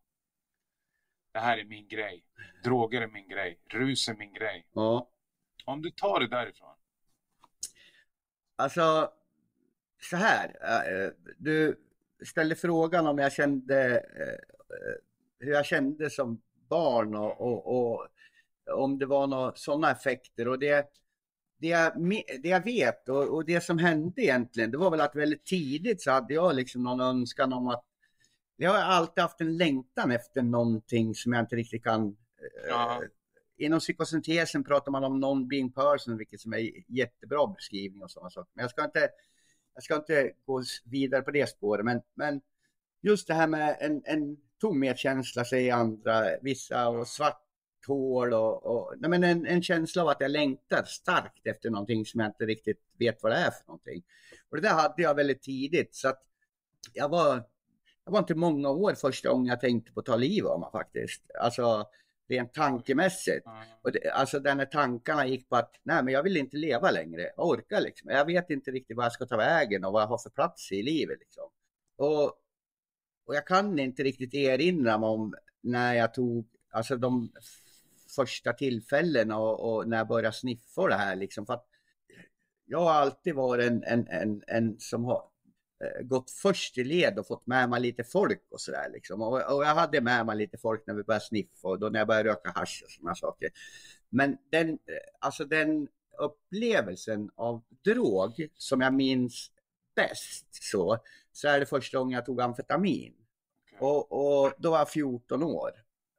[1.38, 2.24] det här är min grej.
[2.64, 3.58] Droger är min grej.
[3.68, 4.66] Rus är min grej.
[4.72, 5.08] Ja.
[5.64, 6.74] Om du tar det därifrån.
[8.56, 9.12] Alltså,
[10.00, 10.48] så här.
[10.62, 11.80] Eh, du
[12.26, 14.94] ställde frågan om jag kände eh,
[15.38, 18.08] hur jag kände som barn och, och, och
[18.72, 20.48] om det var några sådana effekter.
[20.48, 20.90] Och det,
[21.58, 21.92] det, jag,
[22.42, 26.02] det jag vet och, och, det som hände egentligen, det var väl att väldigt tidigt
[26.02, 27.84] så hade jag liksom någon önskan om att
[28.60, 32.16] jag har alltid haft en längtan efter någonting som jag inte riktigt kan...
[32.70, 32.98] Eh,
[33.56, 38.50] inom psykosyntesen pratar man om non-being person, vilket som är jättebra beskrivning och sådana saker.
[38.54, 39.08] Men jag ska inte,
[39.74, 41.84] jag ska inte gå vidare på det spåret.
[41.84, 42.40] Men, men
[43.00, 47.42] just det här med en, en tomhetskänsla, säger andra, vissa, och svart
[47.86, 52.06] hål och, och nej men en, en, känsla av att jag längtar starkt efter någonting
[52.06, 54.02] som jag inte riktigt vet vad det är för någonting.
[54.48, 56.22] Och det där hade jag väldigt tidigt så att
[56.92, 57.44] jag var
[58.08, 60.68] det var inte många år första gången jag tänkte på att ta liv av mig
[60.72, 61.22] faktiskt.
[61.40, 61.86] Alltså
[62.28, 63.46] rent tankemässigt.
[63.46, 63.68] Mm.
[63.82, 66.90] Och det, alltså den här tankarna gick på att nej men jag vill inte leva
[66.90, 67.22] längre.
[67.36, 68.10] Jag orkar liksom.
[68.10, 70.72] Jag vet inte riktigt vad jag ska ta vägen och vad jag har för plats
[70.72, 71.44] i livet liksom.
[71.96, 72.24] Och,
[73.26, 77.32] och jag kan inte riktigt erinra mig om när jag tog, alltså de
[78.16, 81.46] första tillfällena och, och när jag började sniffa det här liksom.
[81.46, 81.66] För att
[82.64, 85.22] jag har alltid varit en, en, en, en som har
[86.02, 88.90] gått först i led och fått med mig lite folk och sådär.
[88.92, 89.22] Liksom.
[89.22, 91.98] Och, och, jag hade med mig lite folk när vi började sniffa och då när
[91.98, 93.50] jag började röka hasch och sådana saker.
[94.08, 94.76] Men den, eh,
[95.18, 95.88] alltså den
[96.18, 99.50] upplevelsen av drog som jag minns
[99.96, 100.98] bäst så,
[101.32, 103.14] så är det första gången jag tog amfetamin.
[103.66, 103.88] Okay.
[103.88, 105.70] Och, och, då var jag 14 år.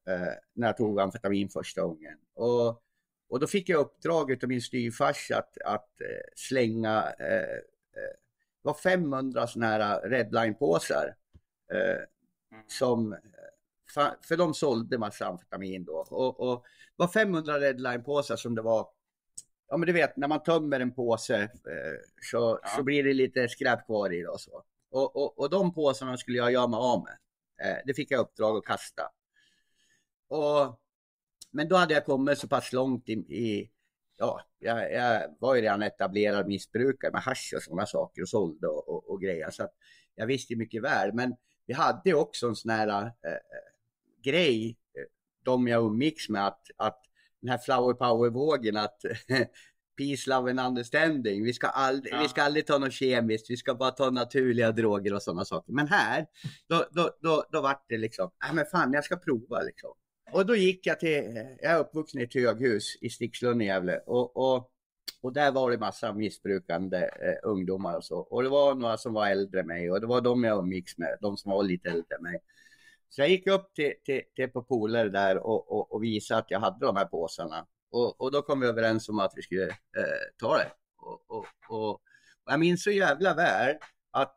[0.08, 2.17] eh, när jag tog amfetamin första gången.
[2.34, 2.84] Och,
[3.30, 7.56] och då fick jag uppdrag av min styvfarsa att, att eh, slänga, eh,
[7.95, 8.15] eh
[8.62, 11.15] var 500 sådana här redline-påsar.
[11.74, 11.80] Eh,
[12.52, 12.63] mm.
[12.67, 13.17] som,
[14.28, 16.06] för de sålde massa amfetamin då.
[16.10, 16.63] Och, och
[16.98, 18.89] det var 500 redline-påsar som det var
[19.69, 21.50] Ja men du vet när man tömmer en påse eh,
[22.22, 22.69] så, ja.
[22.76, 24.63] så blir det lite skräp kvar i det och så.
[24.91, 27.17] Och, och, och de påsarna skulle jag göra mig av med.
[27.67, 29.04] Eh, det fick jag uppdrag att kasta.
[30.28, 30.80] Och,
[31.52, 33.72] men då hade jag kommit så pass långt i, i
[34.19, 38.67] ja, jag, jag, var ju redan etablerad missbrukare med hasch och sådana saker och sålde
[38.67, 39.49] och, och, och, grejer.
[39.51, 39.67] Så
[40.15, 41.13] jag visste mycket väl.
[41.13, 43.12] Men vi hade också en sån här äh,
[44.23, 44.77] grej,
[45.43, 47.01] de jag umgicks med, att, att
[47.41, 49.01] den här flower power-vågen, att
[49.97, 51.43] peace, love and understanding.
[51.43, 52.21] Vi ska, aldrig, ja.
[52.21, 55.73] vi ska aldrig ta något kemiskt, vi ska bara ta naturliga droger och sådana saker.
[55.73, 56.25] Men här,
[56.67, 59.91] då, då, då, då vart det liksom, nej men fan jag ska prova liksom.
[60.32, 63.98] Och då gick jag till, jag är uppvuxen i ett höghus i Stixlund i Gävle
[64.06, 64.72] och, och,
[65.22, 68.20] och där var det massa missbrukande eh, ungdomar och så.
[68.20, 70.98] Och det var några som var äldre än mig och det var de jag umgicks
[70.98, 72.39] med, de som var lite äldre än mig.
[73.10, 76.52] Så jag gick upp till, till, till på polare där och, och, och visade att
[76.52, 77.65] jag hade de här påsarna.
[77.92, 80.72] Och, och då kom vi överens om att vi skulle eh, ta det.
[80.98, 82.02] Och, och, och, och
[82.52, 83.76] jag minns så jävla väl
[84.12, 84.36] att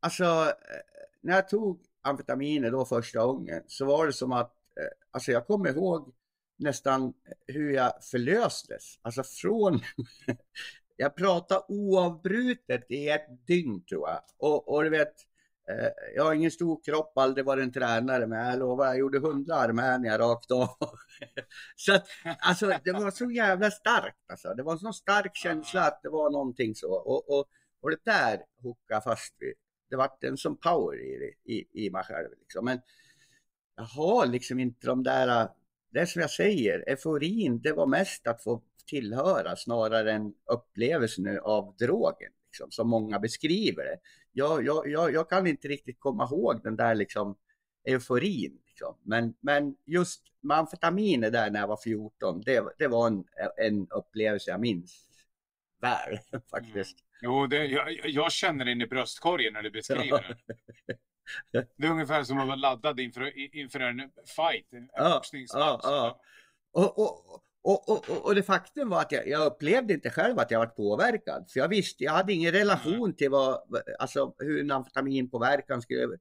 [0.00, 0.80] alltså eh,
[1.20, 5.46] när jag tog amfetaminer då första gången så var det som att Eh, alltså jag
[5.46, 6.14] kommer ihåg
[6.58, 7.14] nästan
[7.46, 8.98] hur jag förlöstes.
[9.02, 9.80] Alltså från
[10.96, 14.20] jag pratade oavbrutet i ett dygn tror jag.
[14.38, 15.14] Och, och du vet,
[15.70, 19.18] eh, jag har ingen stor kropp, aldrig varit en tränare, men jag lovar, jag gjorde
[19.18, 20.68] hundra armhävningar rakt av.
[21.76, 22.06] så att,
[22.38, 24.30] alltså, det var så jävla starkt.
[24.30, 24.54] Alltså.
[24.54, 26.92] Det var en så stark känsla att det var någonting så.
[26.92, 27.46] Och, och,
[27.80, 29.54] och det där hookade fast vid.
[29.90, 32.28] Det var en sån power i, i, i mig själv.
[32.40, 32.64] Liksom.
[32.64, 32.80] Men
[33.76, 35.48] jag har liksom inte de där,
[35.90, 41.38] det är som jag säger, euforin, det var mest att få tillhöra snarare än upplevelsen
[41.42, 43.98] av drogen liksom, som många beskriver det.
[44.32, 47.36] Jag, jag, jag, jag kan inte riktigt komma ihåg den där liksom,
[47.84, 48.58] euforin.
[48.66, 48.96] Liksom.
[49.02, 53.24] Men, men just med amfetaminer där när jag var 14, det, det var en,
[53.56, 55.06] en upplevelse jag minns
[55.80, 56.18] väl
[56.50, 56.98] faktiskt.
[57.00, 57.06] Mm.
[57.22, 60.94] Jo, det, jag, jag känner in i bröstkorgen när du beskriver det.
[61.52, 65.80] Det är ungefär som att vara laddad inför, inför en fight, en ja, boxningsmatch.
[65.82, 66.20] Ja, ja.
[66.72, 70.50] Och, och, och, och, och det faktum var att jag, jag, upplevde inte själv att
[70.50, 71.50] jag var påverkad.
[71.50, 73.60] För jag visste, jag hade ingen relation till vad,
[73.98, 76.18] alltså hur en amfetaminpåverkan skulle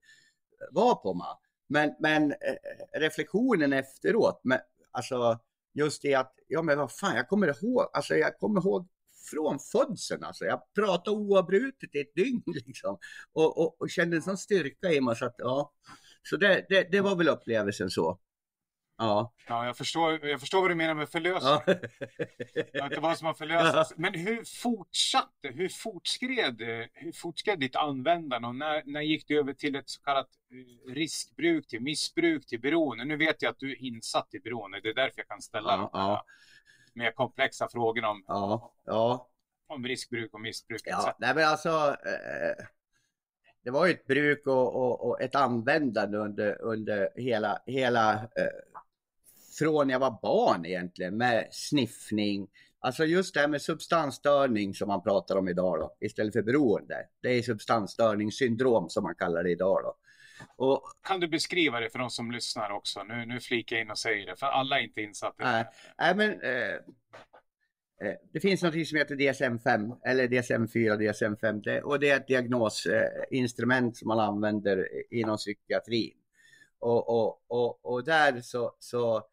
[0.71, 1.27] vara på mig.
[1.67, 4.59] Men, men eh, reflektionen efteråt, men,
[4.91, 5.39] alltså
[5.73, 8.87] just det att, ja men vad fan, jag kommer ihåg, alltså jag kommer ihåg
[9.31, 10.45] från födseln alltså.
[10.45, 12.97] Jag pratade oavbrutet i ett dygn liksom.
[13.33, 15.73] Och, och, och kände en sån styrka i mig så att, ja.
[16.23, 18.19] Så det, det, det var väl upplevelsen så.
[18.97, 19.33] Ja.
[19.47, 21.77] ja jag, förstår, jag förstår vad du menar med förlösning.
[22.73, 22.89] Ja.
[22.89, 23.93] det var som att förlösas.
[23.97, 26.61] Men hur fortsatte, hur fortskred,
[26.93, 30.93] hur fortskred ditt användande och när, när gick du över till ett så kallat eh,
[30.93, 33.05] riskbruk, till missbruk, till beroende?
[33.05, 35.71] Nu vet jag att du är insatt i beroende, det är därför jag kan ställa
[35.71, 36.25] ja, de här ja.
[36.95, 39.29] Mer komplexa frågorna om, ja, ja.
[39.67, 40.81] om riskbruk och missbruk.
[40.85, 41.69] Ja, nej men alltså,
[42.05, 42.65] eh,
[43.63, 48.85] det var ju ett bruk och, och, och, ett användande under, under hela, hela eh,
[49.59, 52.47] från jag var barn egentligen med sniffning.
[52.79, 57.07] Alltså just det här med substansstörning som man pratar om idag då, istället för beroende.
[57.21, 59.95] Det är substansstörningssyndrom som man kallar det idag då.
[60.55, 63.03] Och, kan du beskriva det för de som lyssnar också?
[63.03, 65.51] Nu, nu flikar jag in och säger det, för alla är inte insatta.
[65.51, 65.65] Nej,
[65.97, 66.73] nej men eh,
[68.09, 72.27] eh det finns något som heter DSM-5 eller DSM-4 DSM-5 det, och det är ett
[72.27, 76.17] diagnosinstrument som man använder inom psykiatrin.
[76.79, 79.27] Och, och, och, och där så, så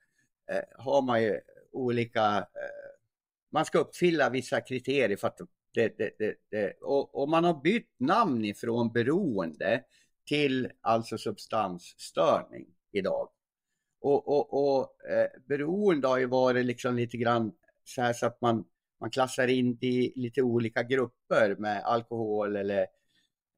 [0.52, 1.40] Eh, har man ju
[1.72, 2.90] olika, eh,
[3.52, 5.40] man ska uppfylla vissa kriterier för att
[5.74, 9.84] det, det, det, det och, och, man har bytt namn ifrån beroende
[10.26, 13.28] till alltså substansstörning idag.
[14.00, 17.52] Och, och, och eh, beroende har ju varit liksom lite grann
[17.84, 18.64] så här så att man,
[19.00, 22.80] man klassar in i lite olika grupper med alkohol eller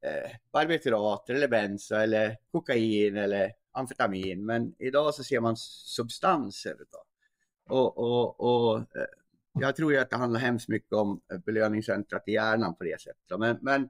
[0.04, 4.46] eh, barbiturater eller benzo eller kokain eller amfetamin.
[4.46, 6.76] Men idag så ser man substanser.
[6.92, 7.04] Då.
[7.76, 9.06] Och, och, och eh,
[9.52, 13.00] jag tror ju att det handlar hemskt mycket om eh, belöningscentrat i hjärnan på det
[13.00, 13.38] sättet.
[13.38, 13.82] Men, men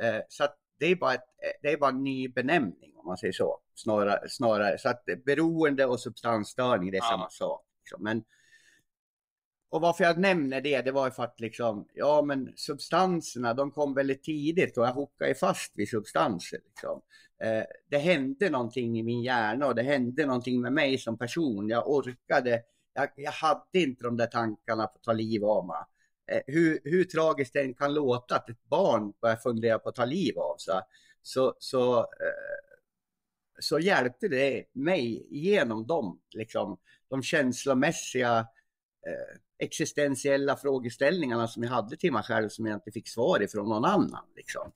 [0.00, 1.24] eh, så att det är bara ett,
[1.62, 3.60] det är bara en ny benämning om man säger så.
[3.74, 4.78] Snarare, snarare.
[4.78, 7.08] så att beroende och substansstörning det är ja.
[7.10, 7.64] samma sak.
[7.78, 8.02] Liksom.
[8.02, 8.24] Men,
[9.70, 13.94] och varför jag nämner det, det var för att liksom, ja men substanserna, de kom
[13.94, 16.58] väldigt tidigt och jag hookade fast vid substanser.
[16.64, 17.02] Liksom.
[17.42, 21.68] Eh, det hände någonting i min hjärna och det hände någonting med mig som person.
[21.68, 22.62] Jag orkade,
[22.94, 25.84] jag, jag hade inte de där tankarna på att ta liv av mig.
[26.32, 30.04] Eh, hur, hur tragiskt det kan låta att ett barn börjar fundera på att ta
[30.04, 30.80] liv av sig,
[31.22, 32.04] så, så, eh,
[33.58, 38.38] så hjälpte det mig genom dem, liksom, de känslomässiga
[39.06, 43.68] eh, existentiella frågeställningarna som jag hade till mig själv som jag inte fick svar ifrån
[43.68, 44.24] någon annan.
[44.36, 44.72] Liksom.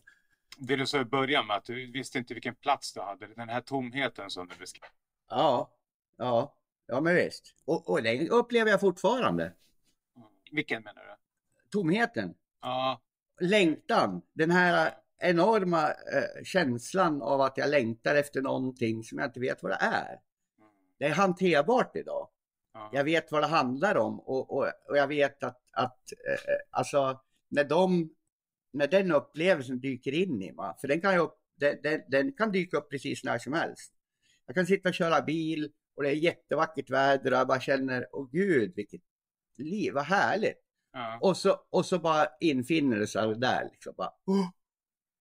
[0.59, 3.49] Det du sa i början med att du visste inte vilken plats du hade, den
[3.49, 4.91] här tomheten som du beskrev.
[5.29, 5.71] Ja,
[6.17, 7.55] ja, ja men visst.
[7.65, 9.45] Och, och det upplever jag fortfarande.
[9.45, 10.29] Mm.
[10.53, 11.26] Vilken menar du?
[11.71, 12.35] Tomheten.
[12.63, 13.01] Ja.
[13.41, 14.23] Längtan.
[14.33, 19.63] Den här enorma eh, känslan av att jag längtar efter någonting som jag inte vet
[19.63, 20.09] vad det är.
[20.09, 20.71] Mm.
[20.99, 22.29] Det är hanterbart idag.
[22.93, 27.21] Jag vet vad det handlar om och, och, och jag vet att, att eh, alltså
[27.49, 28.11] när, de,
[28.73, 32.53] när den upplevelsen dyker in i mig, för den kan, ju, den, den, den, kan
[32.53, 33.93] dyka upp precis när som helst.
[34.47, 38.07] Jag kan sitta och köra bil och det är jättevackert väder och jag bara känner,
[38.13, 39.03] åh gud vilket
[39.57, 40.66] liv, vad härligt.
[40.97, 41.19] Ja.
[41.21, 43.69] Och, så, och så bara infinner det sig där.
[43.73, 44.49] Liksom, bara, oh!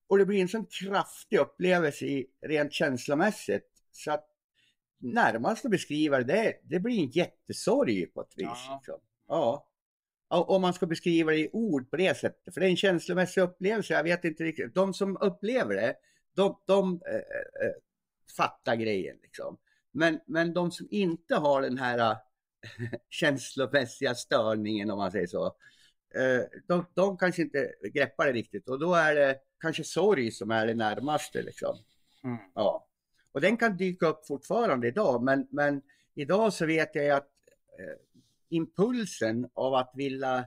[0.08, 4.28] Och det blir en sån kraftig upplevelse i, rent känslomässigt så att
[4.98, 8.48] närmast att beskriva det, det blir en jättesorg på ett vis.
[8.68, 8.76] Ja.
[8.76, 9.00] Liksom.
[9.28, 9.70] ja.
[10.28, 12.54] Om man ska beskriva det i ord på det sättet.
[12.54, 13.94] För det är en känslomässig upplevelse.
[13.94, 14.76] Jag vet inte riktigt.
[14.76, 15.96] De som upplever det,
[16.36, 17.22] de, de äh, äh,
[18.38, 19.18] fattar grejen.
[19.22, 19.58] Liksom.
[19.92, 22.18] Men, men de som inte har den här
[23.10, 25.46] känslomässiga störningen, om man säger så,
[26.16, 28.70] äh, de, de kanske inte greppar det riktigt.
[28.70, 31.42] Och då är det kanske sorg som är det närmaste.
[31.42, 31.78] Liksom.
[32.24, 32.38] Mm.
[32.56, 32.88] Ja.
[33.32, 35.82] Och den kan dyka upp fortfarande idag, men, men
[36.16, 37.32] idag så vet jag att
[37.80, 37.96] eh,
[38.50, 40.46] impulsen av att vilja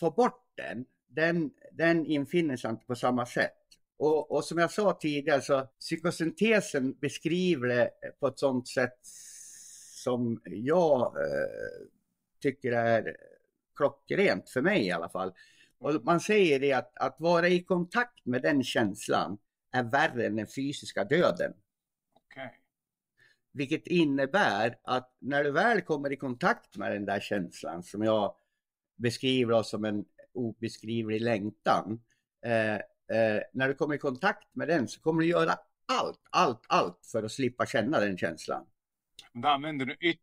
[0.00, 3.52] få bort den, den, den infinner sig inte på samma sätt.
[3.96, 8.98] Och, och, som jag sa tidigare så psykosyntesen beskriver det på ett sådant sätt
[10.02, 11.86] som jag eh,
[12.40, 13.16] tycker är
[13.76, 15.32] klockrent, för mig i alla fall.
[15.78, 19.38] Och man säger det att, att vara i kontakt med den känslan
[19.72, 21.52] är värre än den fysiska döden.
[22.26, 22.48] Okay.
[23.52, 28.34] Vilket innebär att när du väl kommer i kontakt med den där känslan som jag
[28.96, 32.00] beskriver som en obeskrivlig längtan.
[32.44, 32.74] Eh,
[33.16, 37.06] eh, när du kommer i kontakt med den så kommer du göra allt, allt, allt
[37.12, 38.66] för att slippa känna den känslan.
[39.32, 40.20] Då använder du yt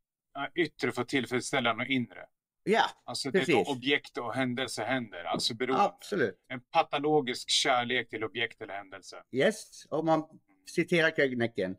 [0.56, 2.26] yttre för att tillfredsställa något inre?
[2.63, 3.48] Ja, Alltså precis.
[3.48, 5.84] det är objekt och händelse händer, alltså beroende.
[5.84, 6.36] Absolut.
[6.48, 9.24] En patologisk kärlek till objekt eller händelse.
[9.32, 10.24] Yes, om man
[10.70, 11.76] citerar Kögnäcken.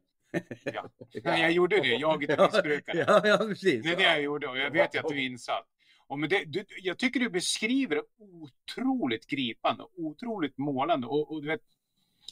[0.65, 0.91] Ja.
[1.25, 3.05] Nej, jag gjorde det, jag är missbrukare.
[3.09, 3.83] Ja, ja, precis.
[3.83, 5.67] Det är det jag gjorde och jag vet ju att du är insatt.
[6.07, 11.43] Och men det, du, jag tycker du beskriver det otroligt gripande, otroligt målande och, och
[11.43, 11.61] du vet,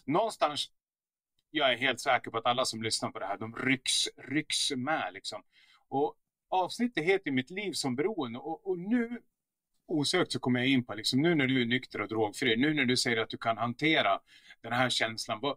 [0.04, 0.70] någonstans,
[1.50, 4.70] jag är helt säker på att alla som lyssnar på det här, de rycks, rycks
[4.70, 5.42] med liksom.
[5.88, 6.16] Och
[6.48, 9.22] avsnittet heter Mitt liv som beroende och, och nu
[9.86, 12.74] osökt så kommer jag in på liksom, nu när du är nykter och drogfri, nu
[12.74, 14.20] när du säger att du kan hantera
[14.60, 15.56] den här känslan, vad,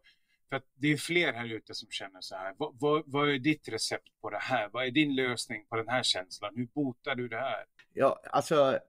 [0.50, 2.54] för att det är fler här ute som känner så här.
[2.58, 4.70] Vad, vad, vad, är ditt recept på det här?
[4.72, 6.54] Vad är din lösning på den här känslan?
[6.56, 7.66] Hur botar du det här?
[7.94, 8.80] Ja, alltså.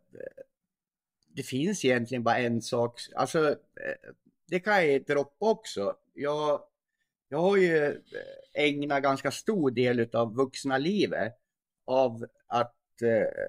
[1.28, 3.00] Det finns egentligen bara en sak.
[3.16, 4.10] Alltså, eh,
[4.46, 5.96] det kan jag droppa också.
[6.14, 6.60] Jag,
[7.32, 8.02] jag har ju
[8.54, 11.36] ägnat ganska stor del av vuxna livet
[11.84, 13.44] av att eh,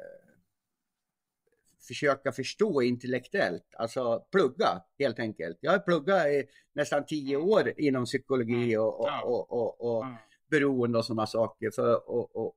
[1.87, 5.57] försöka förstå intellektuellt, alltså plugga helt enkelt.
[5.61, 8.81] Jag har pluggat i nästan tio år inom psykologi mm.
[8.81, 10.15] och, och, och, och, och mm.
[10.49, 11.93] beroende och sådana saker för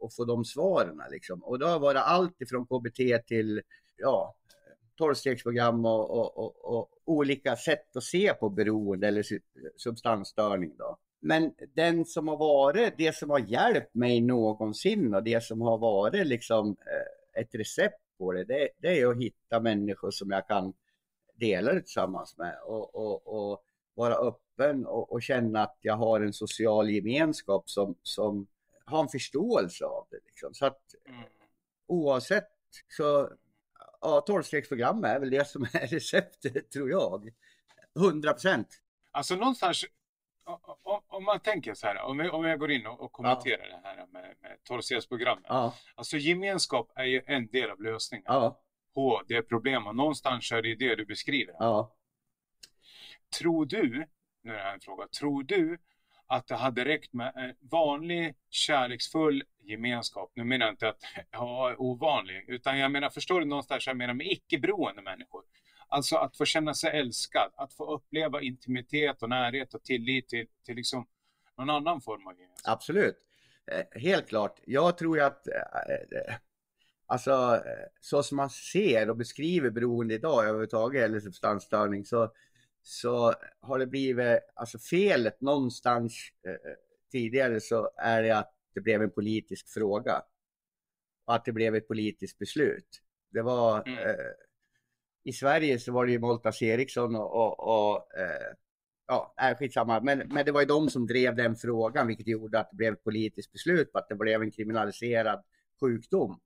[0.06, 1.02] att få de svaren.
[1.10, 1.44] Liksom.
[1.44, 3.62] Och det har varit allt ifrån KBT till
[3.96, 4.36] ja,
[4.96, 9.24] tolvstegsprogram och, och, och, och, olika sätt att se på beroende eller
[9.76, 10.76] substansstörning.
[10.76, 10.98] Då.
[11.26, 15.78] Men den som har varit, det som har hjälpt mig någonsin och det som har
[15.78, 20.48] varit liksom eh, ett recept på det, det, det är att hitta människor som jag
[20.48, 20.72] kan
[21.34, 26.20] dela det tillsammans med och, och, och vara öppen och, och, känna att jag har
[26.20, 28.46] en social gemenskap som, som
[28.84, 30.18] har en förståelse av det.
[30.26, 30.54] Liksom.
[30.54, 31.20] Så att mm.
[31.86, 32.50] oavsett
[32.96, 33.30] så,
[34.00, 37.32] ja, tolvstegsprogram är väl det som är receptet tror jag.
[37.96, 38.68] 100 procent.
[39.10, 39.84] Alltså någonstans
[40.44, 43.66] om, om, man tänker så här, om jag, om jag går in och, och kommenterar
[43.70, 43.76] ja.
[43.76, 45.44] det här med, med 12-stegsprogrammet.
[45.48, 45.74] Ja.
[45.94, 48.60] Alltså gemenskap är ju en del av lösningen ja.
[48.94, 49.94] på det problemet.
[49.94, 51.54] Någonstans är det det du beskriver.
[51.58, 51.96] Ja.
[53.38, 54.06] Tror du,
[54.42, 55.78] nu är det här en fråga, tror du
[56.26, 60.32] att det hade räckt med vanlig kärleksfull gemenskap.
[60.34, 64.14] Nu menar jag inte att ja, ovanlig, utan jag menar, förstår du någonstans, jag menar
[64.14, 65.42] med icke-beroende människor.
[65.94, 70.46] Alltså att få känna sig älskad, att få uppleva intimitet och närhet och tillit till,
[70.64, 71.06] till liksom
[71.58, 72.72] någon annan form av gemenskap.
[72.72, 73.16] Absolut,
[73.66, 74.60] eh, helt klart.
[74.64, 76.34] Jag tror att eh, eh,
[77.06, 77.62] Alltså
[78.00, 82.32] så som man ser och beskriver beroende idag överhuvudtaget eller substansstörning så,
[82.82, 86.12] så har det blivit, alltså felet någonstans
[86.46, 86.72] eh,
[87.12, 90.22] tidigare så är det att det blev en politisk fråga.
[91.24, 93.02] Och att det blev ett politiskt beslut.
[93.30, 93.98] Det var mm.
[93.98, 94.14] eh,
[95.24, 98.54] i Sverige så var det ju Moltas Eriksson och, och, och eh,
[99.06, 100.00] ja, är skitsamma.
[100.00, 102.92] Men, men det var ju de som drev den frågan, vilket gjorde att det blev
[102.92, 105.42] ett politiskt beslut på att det blev en kriminaliserad
[105.80, 106.40] sjukdom.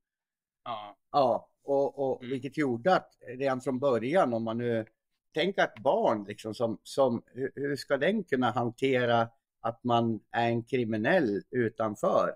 [0.65, 0.97] Ja.
[1.13, 2.31] Ja, och, och mm.
[2.31, 4.87] vilket gjorde att redan från början, om man nu
[5.35, 9.29] tänker ett barn, liksom, som, som, hur, hur ska den kunna hantera
[9.61, 12.35] att man är en kriminell utanför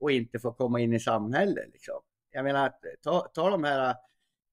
[0.00, 1.68] och inte får komma in i samhället?
[1.72, 2.00] Liksom?
[2.30, 3.94] Jag menar, ta, ta de här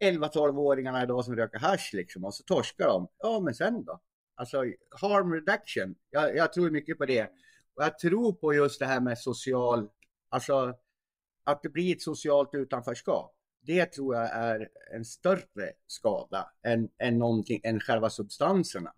[0.01, 3.07] 11-12-åringarna idag som röker hash liksom och så torskar de.
[3.17, 4.01] Ja, men sen då?
[4.35, 4.57] Alltså
[5.01, 5.95] harm reduction.
[6.09, 7.23] Jag, jag tror mycket på det.
[7.73, 9.89] Och jag tror på just det här med social,
[10.29, 10.75] alltså
[11.43, 13.35] att det blir ett socialt utanförskap.
[13.61, 18.93] Det tror jag är en större skada än, än, någonting, än själva substanserna.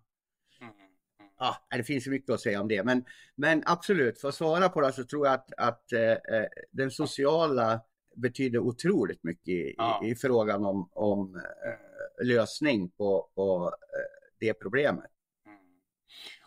[0.60, 1.30] Mm, mm.
[1.38, 4.80] Ja, det finns mycket att säga om det, men, men absolut, för att svara på
[4.80, 7.80] det så tror jag att, att eh, eh den sociala
[8.16, 10.00] betyder otroligt mycket i, ja.
[10.04, 15.10] i, i frågan om, om eh, lösning på, på eh, det problemet.
[15.46, 15.58] Mm.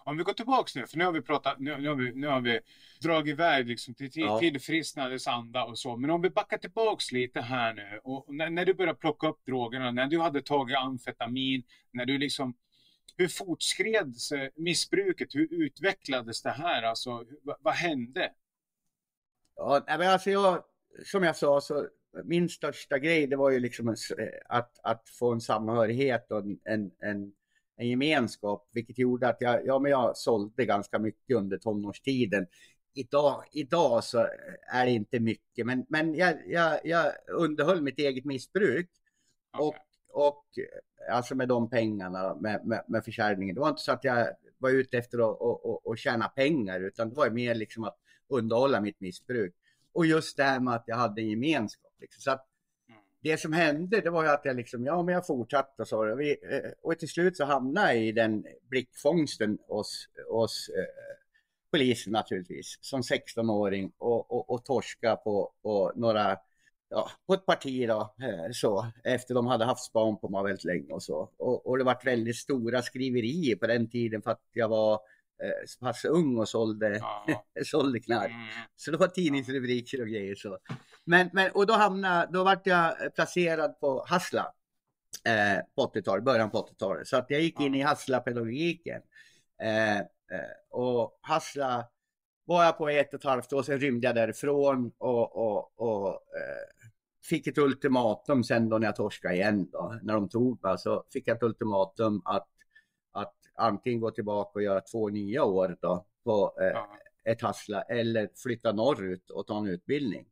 [0.06, 2.28] Om vi går tillbaks nu, för nu har vi pratat, nu, nu, har, vi, nu
[2.28, 2.60] har vi
[3.02, 4.40] dragit iväg liksom till, till ja.
[4.40, 5.98] tillfrisknandets anda och så.
[5.98, 9.46] Men om vi backar tillbaks lite här nu och när, när, du började plocka upp
[9.46, 12.56] drogerna, när du hade tagit amfetamin, när du liksom
[13.18, 14.16] hur fortskred
[14.56, 15.36] missbruket?
[15.36, 16.84] Hur utvecklades det här?
[16.84, 18.32] Alltså, vad, vad hände?
[19.56, 20.64] Ja, men alltså jag,
[21.06, 21.88] som jag sa, så
[22.24, 23.96] min största grej det var ju liksom
[24.46, 27.32] att, att få en samhörighet och en, en,
[27.78, 32.48] en gemenskap, vilket gjorde att jag, ja, men jag sålde ganska mycket under tonårstiden.
[32.94, 34.28] Idag, idag så
[34.68, 38.90] är det inte mycket, men, men jag, jag, jag underhöll mitt eget missbruk.
[39.58, 39.80] Okay.
[40.14, 40.46] Och, och
[41.12, 43.56] alltså med de pengarna, med, med, med försäljningen.
[43.56, 46.80] Det var inte så att jag var ute efter att och, och, och tjäna pengar,
[46.80, 49.56] utan det var mer liksom att underhålla mitt missbruk.
[49.94, 51.94] Och just det här med att jag hade en gemenskap.
[52.00, 52.22] Liksom.
[52.22, 52.48] Så att
[53.22, 56.16] det som hände det var ju att jag liksom, ja men jag fortsatte och så.
[56.16, 61.18] Vi, eh, och till slut så hamnade jag i den blickfångsten hos, hos eh,
[61.72, 62.78] polisen naturligtvis.
[62.82, 66.38] Som 16-åring och, och, och torska på, på några
[66.90, 70.64] ja, på ett parti då, eh, så, efter de hade haft span på mig väldigt
[70.64, 71.30] länge och så.
[71.38, 75.00] Och, och det varit väldigt stora skriverier på den tiden för att jag var
[75.66, 77.46] så pass ung och sålde, ja.
[77.66, 78.32] sålde knark.
[78.32, 78.48] Mm.
[78.76, 80.36] Så det var tidningsrubriker och grejer.
[80.36, 80.58] Så.
[81.04, 84.54] Men, men, och då hamnade, då vart jag placerad på Hassla
[85.28, 87.08] eh, på 80-talet, början på 80-talet.
[87.08, 89.02] Så att jag gick in i Hassla-pedagogiken.
[89.62, 90.06] Eh, eh,
[90.70, 91.86] och Hassla
[92.46, 96.08] var jag på ett och ett halvt år, sen rymde jag därifrån och, och, och
[96.10, 96.88] eh,
[97.24, 101.04] fick ett ultimatum sen då när jag torskade igen då, när de tog mig, så
[101.14, 102.48] fick jag ett ultimatum att
[103.58, 106.98] antingen gå tillbaka och göra två nya år då på eh, ja.
[107.24, 110.26] ett hassla eller flytta norrut och ta en utbildning.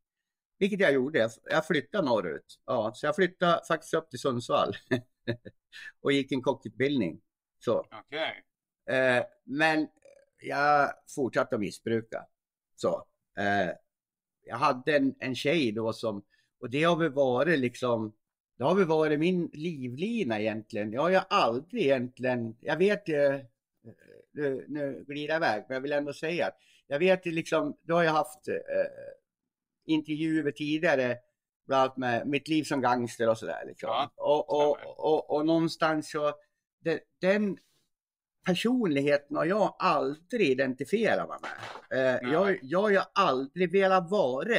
[0.58, 1.30] Vilket jag gjorde.
[1.44, 2.60] Jag flyttade norrut.
[2.66, 4.74] Ja, så jag flyttade faktiskt upp till Sundsvall
[6.02, 7.22] och gick en kockutbildning.
[7.60, 7.80] Så.
[7.80, 8.32] Okay.
[8.98, 9.88] Eh, men
[10.42, 12.26] jag fortsatte att missbruka.
[12.76, 13.08] Så.
[13.38, 13.70] Eh,
[14.42, 16.24] jag hade en, en tjej då som,
[16.60, 18.14] och det har väl varit liksom
[18.58, 20.94] det har väl varit min livlina egentligen.
[20.94, 23.46] Jag har ju aldrig egentligen, jag vet ju,
[24.34, 27.78] nu, nu glider jag iväg, men jag vill ändå säga att jag vet ju liksom,
[27.82, 28.56] då har jag haft eh,
[29.86, 31.18] intervjuer tidigare,
[31.68, 33.63] bland annat med mitt liv som gangster och sådär.
[33.68, 33.89] Liksom.
[33.89, 36.34] Ja, och, och, och, och, någonstans så,
[36.80, 37.58] det, den
[38.46, 42.24] personligheten har jag aldrig identifierat mig med.
[42.24, 44.58] Eh, jag, jag har ju aldrig velat vara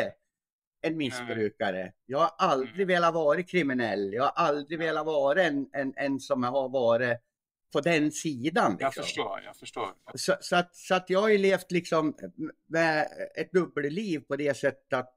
[0.82, 1.92] en missbrukare.
[2.06, 2.88] Jag har aldrig mm.
[2.88, 4.12] velat vara kriminell.
[4.12, 7.18] Jag har aldrig velat vara en, en, en som har varit
[7.72, 8.72] på den sidan.
[8.72, 8.78] Liksom.
[8.80, 9.88] Jag förstår, jag förstår.
[10.14, 12.14] Så, så, att, så att jag har ju levt liksom
[12.66, 15.14] med ett dubbelliv på det sättet att,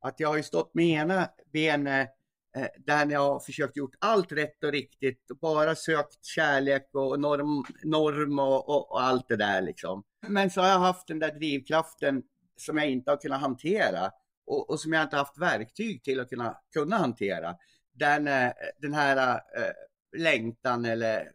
[0.00, 2.10] att jag har ju stått med ena benet
[2.56, 7.20] eh, där jag har försökt gjort allt rätt och riktigt och bara sökt kärlek och
[7.20, 10.04] norm, norm och, och, och allt det där liksom.
[10.28, 12.22] Men så har jag haft den där drivkraften
[12.56, 14.10] som jag inte har kunnat hantera
[14.46, 17.56] och, och, som jag inte haft verktyg till att kunna, kunna hantera.
[17.92, 21.32] Den, eh, den här äh, längtan eller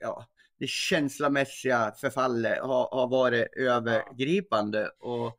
[0.00, 0.26] ja,
[0.58, 5.38] det känslomässiga förfallet har, har varit övergripande och,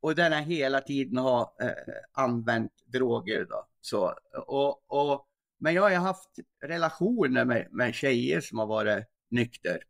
[0.00, 3.44] och den har hela tiden har eh, använt droger.
[3.44, 3.68] Då.
[3.80, 4.14] Så,
[4.46, 5.26] och, och,
[5.58, 6.30] men jag har haft
[6.62, 9.82] relationer med, med tjejer som har varit nykter,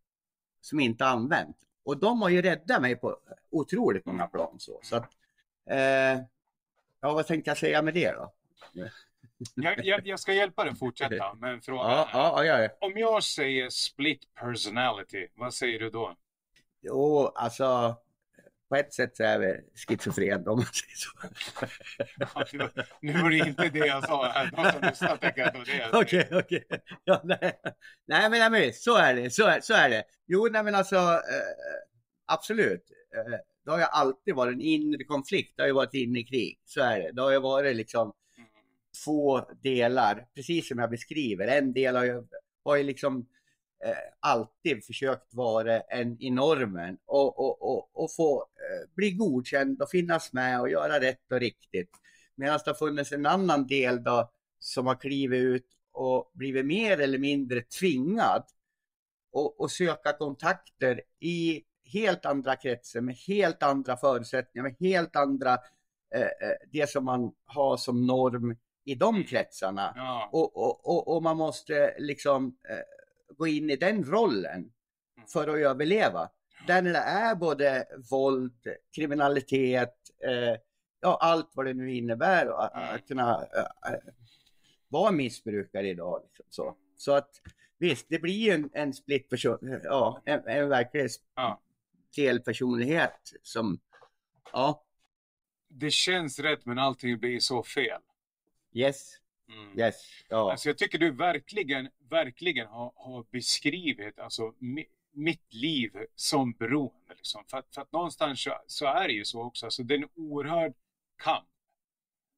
[0.61, 1.57] som inte använt.
[1.85, 3.18] Och de har ju räddat mig på
[3.51, 4.57] otroligt många plan.
[4.59, 5.11] Så, så att,
[5.70, 6.20] eh,
[7.00, 8.32] ja, vad tänkte jag säga med det då?
[9.54, 11.88] Jag, jag, jag, ska hjälpa dig att fortsätta med en fråga.
[11.88, 16.16] Ja, ja, ja, Om jag säger split personality, vad säger du då?
[16.80, 17.96] Jo, alltså
[18.68, 21.10] på ett sätt så är vi schizofren om man säger så.
[23.00, 24.44] nu var det inte det jag sa.
[24.56, 26.64] De som lyssnar tänker att det var det jag Okej, okej.
[27.04, 27.60] Ja, nej.
[28.06, 29.30] nej, men, nej, så är det.
[29.30, 30.04] Så är, så är det.
[30.26, 31.20] Jo, nej, men alltså eh,
[32.26, 32.90] absolut.
[33.16, 35.52] Eh, det har ju alltid varit en inre konflikt.
[35.56, 36.58] Det har ju varit inne i krig.
[36.64, 37.12] Så är det.
[37.12, 38.12] Det har ju varit liksom
[39.04, 41.48] två delar, precis som jag beskriver.
[41.48, 42.22] En del har ju,
[42.64, 43.26] har ju liksom
[43.84, 49.82] eh, alltid försökt vara en i normen och, och, och, och få eh, bli godkänd
[49.82, 51.90] och finnas med och göra rätt och riktigt.
[52.34, 57.00] Medan det har funnits en annan del då som har klivit ut och blivit mer
[57.00, 58.44] eller mindre tvingad
[59.32, 65.53] och, söka kontakter i helt andra kretsar med helt andra förutsättningar, med helt andra,
[66.14, 69.26] eh, eh det som man har som norm i de mm.
[69.26, 69.93] kretsarna.
[69.97, 70.28] Ja.
[70.32, 75.28] Och, och, och, och, man måste liksom eh, gå in i den rollen mm.
[75.32, 76.28] för att överleva.
[76.66, 78.66] Där det är både våld,
[78.97, 80.61] kriminalitet, eh,
[81.01, 82.95] ja allt vad det nu innebär att, mm.
[82.95, 83.47] att kunna
[83.87, 84.12] äh,
[84.89, 86.22] vara missbrukare idag.
[86.22, 86.76] Liksom, så.
[86.97, 87.30] så att
[87.78, 91.61] visst, det blir en, en split person, ja, en, en verklig ja.
[92.16, 93.80] Delpersonlighet som,
[94.52, 94.84] ja.
[95.68, 98.00] Det känns rätt men allting blir så fel.
[98.72, 99.18] Yes.
[99.48, 99.78] Mm.
[99.78, 100.24] Yes.
[100.28, 100.50] Ja.
[100.50, 107.14] Alltså jag tycker du verkligen, verkligen har, har beskrivit alltså, mi, mitt liv som beroende.
[107.16, 107.44] Liksom.
[107.46, 109.66] För, att, för att någonstans så, så, är det ju så också.
[109.66, 110.74] Alltså, det är en oerhörd
[111.16, 111.48] kamp.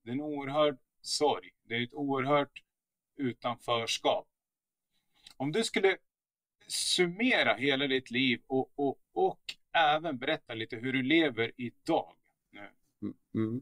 [0.02, 1.50] Det är en oerhörd sorg.
[1.64, 2.62] Det är ett oerhört
[3.16, 4.28] utanförskap.
[5.36, 5.96] Om du skulle
[6.66, 9.40] summera hela ditt liv och, och, och
[9.76, 12.12] även berätta lite hur du lever idag.
[13.02, 13.14] Mm.
[13.34, 13.60] mm.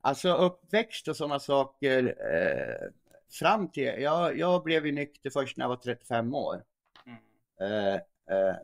[0.00, 2.90] Alltså uppväxt och sådana saker eh,
[3.30, 6.64] fram till, jag, jag blev ju nykter först när jag var 35 år.
[7.06, 7.18] Mm.
[7.60, 7.94] Eh,
[8.36, 8.56] eh,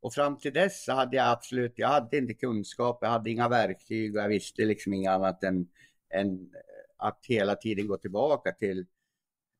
[0.00, 3.48] och fram till dess så hade jag absolut, jag hade inte kunskap, jag hade inga
[3.48, 5.68] verktyg och jag visste liksom inget annat än,
[6.10, 6.52] än
[6.96, 8.78] att hela tiden gå tillbaka till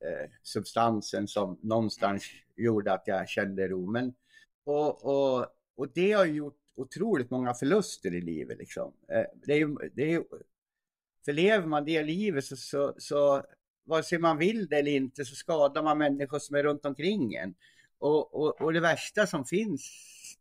[0.05, 2.25] eh, substansen som någonstans
[2.57, 3.91] gjorde att jag kände ro.
[3.91, 4.15] Men,
[4.65, 5.47] och, och,
[5.77, 8.59] och det har gjort otroligt många förluster i livet.
[8.59, 8.93] Liksom.
[9.09, 10.25] Eh, det, är ju, det är
[11.25, 13.43] för lever man det livet så, så, så
[13.85, 17.35] vare sig man vill det eller inte så skadar man människor som är runt omkring
[17.35, 17.55] en.
[17.99, 19.83] Och, och, och det värsta som finns,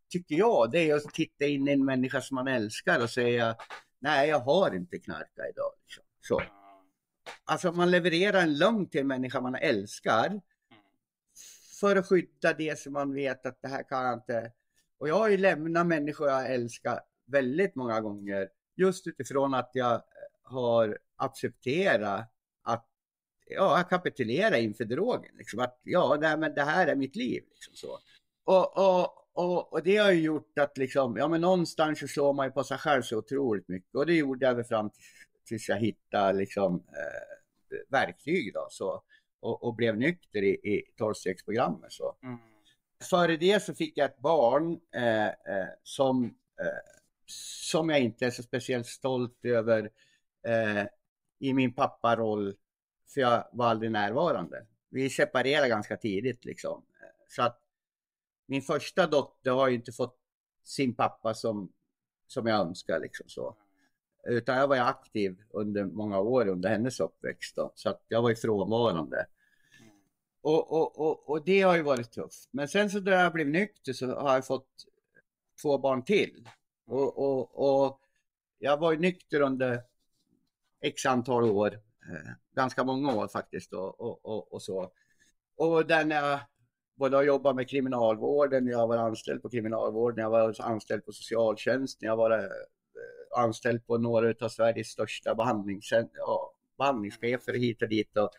[0.10, 3.56] tycker jag, det är att titta in i en människa som man älskar och säga
[4.00, 5.72] nej, jag har inte knarkat idag.
[5.84, 6.04] Liksom.
[6.22, 6.42] Så.
[7.46, 10.42] Alltså man levererar en lögn till en människa man älskar
[11.80, 14.52] för att skydda det som man vet att det här kan jag inte.
[15.06, 19.94] Och jag har ju lämnat människor jag älskar väldigt många gånger just utifrån att jag
[19.94, 20.02] eh,
[20.44, 22.32] har accepterat
[22.64, 22.88] att
[23.46, 25.36] ja, kapitulera inför drogen.
[25.38, 25.60] Liksom.
[25.60, 27.44] Att ja, nej, men det här är mitt liv.
[27.52, 28.00] Liksom så.
[28.44, 32.34] Och, och, och, och, det har ju gjort att liksom, ja men någonstans så slår
[32.34, 33.96] man ju på sig själv så otroligt mycket.
[33.96, 34.90] Och det gjorde jag väl fram
[35.48, 38.68] tills jag hittade liksom eh, verktyg då.
[38.70, 39.04] Så,
[39.40, 41.92] och, och blev nykter i, i tolvstegsprogrammet.
[41.92, 42.18] Så.
[42.24, 42.55] Mm.
[43.10, 46.26] Före det så fick jag ett barn eh, eh, som,
[46.60, 46.94] eh,
[47.66, 49.90] som jag inte är så speciellt stolt över
[50.48, 50.84] eh,
[51.40, 52.56] i min papparoll,
[53.14, 54.66] för jag var aldrig närvarande.
[54.90, 56.86] Vi separerade ganska tidigt liksom.
[57.28, 57.62] Så att
[58.46, 60.18] min första dotter har ju inte fått
[60.64, 61.72] sin pappa som,
[62.28, 63.56] som jag önskar liksom så.
[64.24, 68.30] Utan jag var aktiv under många år under hennes uppväxt då, så att jag var
[68.30, 69.26] ju frånvarande.
[70.46, 72.50] Och, och, och, och, det har ju varit tufft.
[72.52, 74.68] Men sen så när jag blev nykter så har jag fått
[75.62, 76.50] två barn till.
[76.88, 78.00] Och, och, och
[78.60, 79.82] jag var ju nykter under
[80.82, 84.92] x antal år, eh, ganska många år faktiskt och, och, och, och så.
[85.58, 86.40] Och där när jag
[86.96, 92.08] både har jobbat med kriminalvården, jag var anställd på kriminalvården, jag var anställd på socialtjänsten,
[92.08, 92.50] jag var eh,
[93.38, 98.18] anställd på några av Sveriges största behandlings, ja, behandlingschefer hit och dit.
[98.18, 98.30] Och,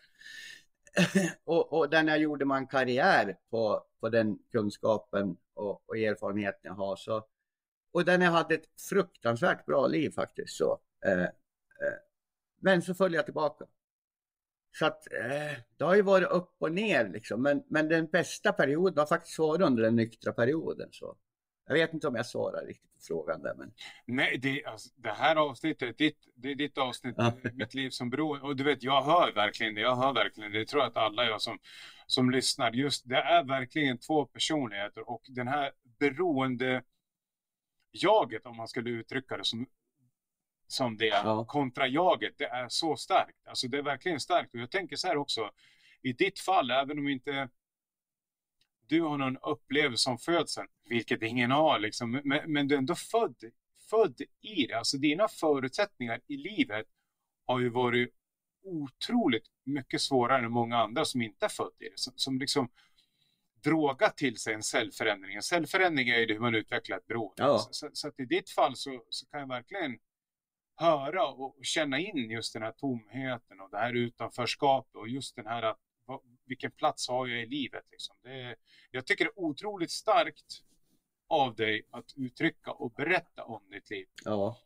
[1.43, 6.73] och, och där jag gjorde man karriär på, på den kunskapen och, och erfarenheten jag
[6.73, 6.95] har.
[6.95, 7.27] Så,
[7.91, 10.57] och där jag hade ett fruktansvärt bra liv faktiskt.
[10.57, 11.29] Så, eh, eh,
[12.59, 13.65] men så föll jag tillbaka.
[14.79, 17.41] så att eh, det har ju varit upp och ner liksom.
[17.41, 20.89] Men, men den bästa perioden har faktiskt varit under den nyktra perioden.
[20.91, 21.17] Så.
[21.67, 23.53] Jag vet inte om jag svarar riktigt på frågan där.
[23.53, 23.73] Men...
[24.05, 27.33] Nej, det, alltså, det här avsnittet, ditt, det är ditt avsnitt, ja.
[27.53, 28.43] Mitt liv som bror.
[28.43, 29.81] Och du vet, jag hör verkligen det.
[29.81, 30.57] Jag hör verkligen det.
[30.57, 31.59] Jag tror att alla jag som,
[32.07, 35.09] som lyssnar, just det är verkligen två personligheter.
[35.09, 36.83] Och den här beroende
[37.91, 39.67] jaget, om man skulle uttrycka det som,
[40.67, 41.45] som det, ja.
[41.45, 43.47] kontra jaget, det är så starkt.
[43.47, 44.53] Alltså det är verkligen starkt.
[44.53, 45.51] Och jag tänker så här också,
[46.01, 47.49] i ditt fall, även om inte
[48.87, 52.95] du har någon upplevelse som födseln, vilket ingen har, liksom, men, men du är ändå
[52.95, 53.43] född,
[53.89, 54.73] född i det.
[54.73, 56.85] Alltså dina förutsättningar i livet
[57.45, 58.13] har ju varit
[58.63, 61.99] otroligt mycket svårare än många andra som inte är född i det.
[61.99, 62.69] Som, som liksom
[63.63, 65.35] drogat till sig en cellförändring.
[65.35, 67.43] En cellförändring är ju hur man utvecklar ett beroende.
[67.43, 67.59] Ja.
[67.59, 69.97] Så, så, så, i ditt fall så, så kan jag verkligen
[70.75, 75.47] höra och känna in just den här tomheten och det här utanförskapet och just den
[75.47, 75.79] här att
[76.45, 77.83] vilken plats har jag i livet?
[77.91, 78.15] Liksom.
[78.23, 78.55] Det,
[78.91, 80.63] jag tycker det är otroligt starkt
[81.29, 84.05] av dig att uttrycka och berätta om ditt liv.
[84.25, 84.57] Ja.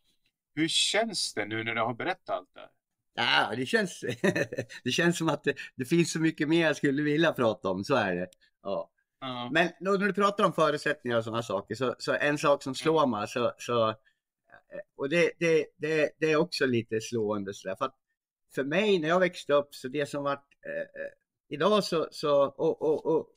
[0.56, 2.70] Hur känns det nu när du har berättat allt det här?
[3.14, 4.04] Ja, det känns,
[4.84, 7.84] det känns som att det, det, finns så mycket mer jag skulle vilja prata om,
[7.84, 8.28] så är det.
[8.64, 8.92] Ja.
[9.20, 9.50] ja.
[9.54, 13.08] Men när du pratar om förutsättningar och sådana saker, så, så en sak som slår
[13.08, 13.96] mig, så, så,
[14.96, 17.92] och det, det, det, det är också lite slående, så där, för,
[18.56, 20.39] för mig när jag växte upp, så det som var eh,
[21.52, 23.28] idag så, så och, och, och,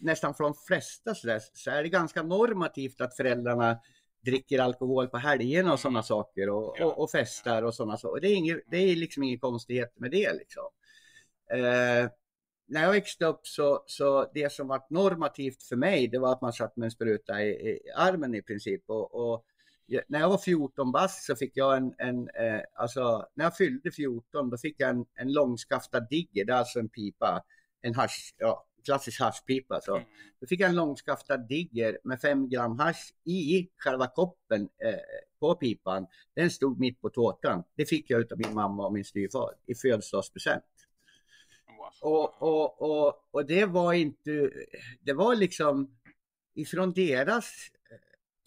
[0.00, 3.78] nästan för de flesta så, där, så är det ganska normativt att föräldrarna
[4.24, 6.84] dricker alkohol på helgerna och sådana saker och, ja.
[6.84, 8.20] och, och, festar och sådana saker.
[8.20, 10.64] Det är, inget, det är liksom ingen konstighet med det liksom.
[11.52, 12.10] Eh,
[12.66, 16.42] när jag växte upp så, så det som var normativt för mig det var att
[16.42, 18.82] man satt med en spruta i, i armen i princip.
[18.86, 19.44] Och, och,
[20.08, 23.90] när jag var 14 bast så fick jag en, en eh, alltså när jag fyllde
[23.90, 27.44] 14 då fick jag en, en långskaftad digger, det är alltså en pipa,
[27.82, 29.80] en hash, ja, klassisk haschpipa.
[29.80, 29.96] Så.
[29.96, 30.08] Mm.
[30.40, 34.94] Då fick jag en långskaftad digger med 5 gram hash i själva koppen eh,
[35.40, 36.06] på pipan.
[36.34, 37.62] Den stod mitt på tårtan.
[37.76, 40.64] Det fick jag av min mamma och min styvfar i födelsedagspresent.
[42.00, 44.50] Och, och, och, och det var inte,
[45.00, 45.98] det var liksom
[46.54, 47.54] ifrån deras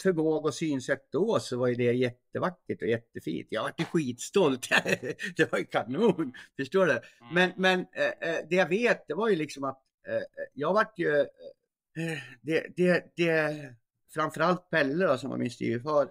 [0.03, 3.47] förmåga och synsätt då så var ju det jättevackert och jättefint.
[3.49, 4.69] Jag var skitstolt.
[5.37, 6.33] det var ju kanon.
[6.57, 6.91] Förstår du?
[6.91, 7.03] Mm.
[7.33, 11.25] Men, men äh, det jag vet det var ju liksom att äh, jag vart ju
[12.41, 13.55] det, det, det,
[14.13, 16.09] framförallt Pelle då, som var min styvfar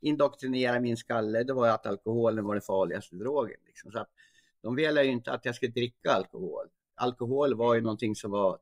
[0.00, 1.42] indoktrinerade min skalle.
[1.42, 3.56] Det var ju att alkoholen var den farligaste drogen.
[3.66, 3.92] Liksom.
[3.92, 4.10] Så att
[4.62, 6.66] de ville ju inte att jag skulle dricka alkohol.
[6.94, 8.58] Alkohol var ju någonting som var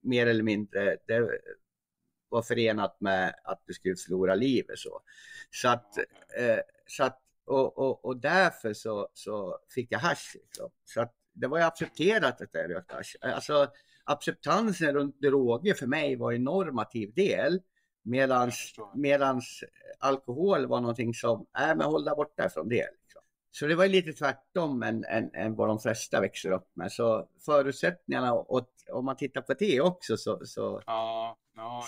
[0.00, 1.40] mer eller mindre, det,
[2.28, 4.78] var förenat med att du skulle förlora livet.
[4.78, 5.00] Så,
[5.50, 5.98] så att,
[6.38, 10.36] eh, så att och, och, och därför så, så fick jag hasch.
[10.42, 10.70] Liksom.
[10.84, 13.16] Så att det var ju accepterat att jag rökte hasch.
[13.20, 13.68] Alltså
[14.04, 17.60] acceptansen runt droger för mig var en normativ del.
[18.02, 19.64] Medans, medans
[19.98, 22.88] alkohol var någonting som, nej men håll dig borta från det.
[23.58, 26.92] Så det var lite tvärtom än, än, än vad de flesta växer upp med.
[26.92, 31.38] Så förutsättningarna, och om man tittar på det också så, så ja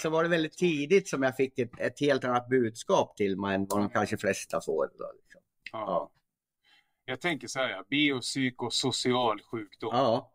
[0.02, 3.54] så var det väldigt tidigt som jag fick ett, ett helt annat budskap till mig
[3.54, 4.90] än vad de kanske flesta får.
[4.98, 5.40] Då, liksom.
[5.72, 5.78] ja.
[5.78, 6.10] ja.
[7.04, 9.90] Jag tänker så här, biopsykosocial sjukdom.
[9.92, 10.32] Ja.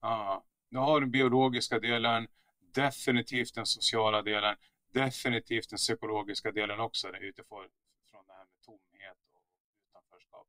[0.00, 0.44] ja.
[0.70, 2.28] Du har den biologiska delen,
[2.74, 4.56] definitivt den sociala delen,
[4.92, 7.68] definitivt den psykologiska delen också utifrån
[8.10, 9.16] från det här med tomhet.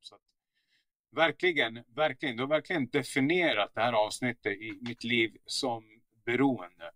[0.04, 0.22] Så att,
[1.12, 6.92] verkligen, verkligen, du har verkligen definierat det här avsnittet i mitt liv som beroende.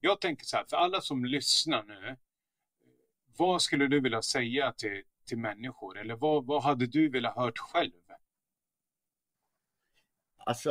[0.00, 2.16] Jag tänker så här, för alla som lyssnar nu.
[3.36, 5.98] Vad skulle du vilja säga till, till människor?
[5.98, 7.92] Eller vad, vad hade du velat hört själv?
[10.36, 10.70] Alltså,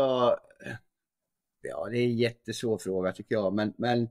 [1.62, 3.53] ja det är en jättesvår fråga tycker jag.
[3.53, 4.10] Men, men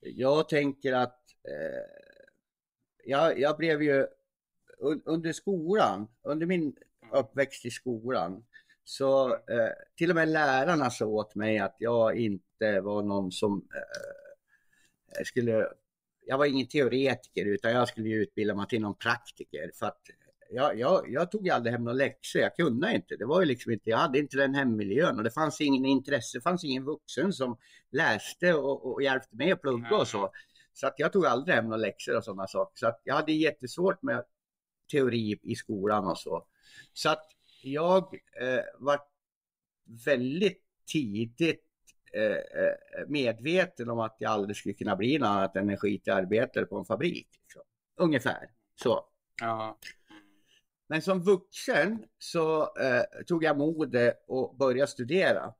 [0.00, 2.02] jag tänker att eh,
[3.04, 4.06] jag, jag blev ju
[5.04, 6.76] under skolan, under min
[7.12, 8.44] uppväxt i skolan,
[8.84, 13.68] så eh, till och med lärarna sa åt mig att jag inte var någon som
[13.74, 14.12] eh,
[15.18, 15.68] jag skulle,
[16.26, 20.00] jag var ingen teoretiker utan jag skulle utbilda mig till någon praktiker för att
[20.50, 23.16] jag, jag, jag tog aldrig hem några läxor, jag kunde inte.
[23.16, 26.38] Det var ju liksom inte, jag hade inte den hemmiljön och det fanns ingen intresse,
[26.38, 27.56] det fanns ingen vuxen som
[27.90, 30.32] läste och, och hjälpte mig att plugga och så.
[30.72, 32.78] Så att jag tog aldrig hem några läxor och sådana saker.
[32.78, 34.24] Så att jag hade jättesvårt med
[34.92, 36.46] teori i skolan och så.
[36.92, 37.26] Så att
[37.62, 38.98] jag eh, var
[40.04, 40.62] väldigt
[40.92, 41.64] tidigt
[42.14, 46.10] Eh, eh, medveten om att jag aldrig skulle kunna bli något annat än en skitig
[46.10, 47.28] arbetare på en fabrik.
[47.42, 47.62] Liksom.
[47.96, 49.04] Ungefär så.
[49.40, 49.78] Ja.
[50.86, 55.54] Men som vuxen så eh, tog jag mode och började studera.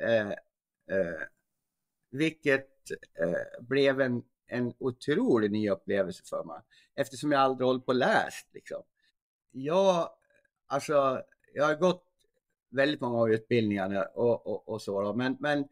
[0.00, 0.28] Eh,
[0.98, 1.22] eh,
[2.10, 6.60] vilket eh, blev en, en otrolig ny upplevelse för mig.
[6.94, 8.48] Eftersom jag aldrig hållit på och läst.
[8.52, 8.82] Liksom.
[9.50, 10.08] Jag,
[10.66, 11.22] alltså,
[11.54, 12.04] jag har gått
[12.70, 15.02] väldigt många utbildningar och, och, och så.
[15.02, 15.14] Då.
[15.14, 15.68] Men, men,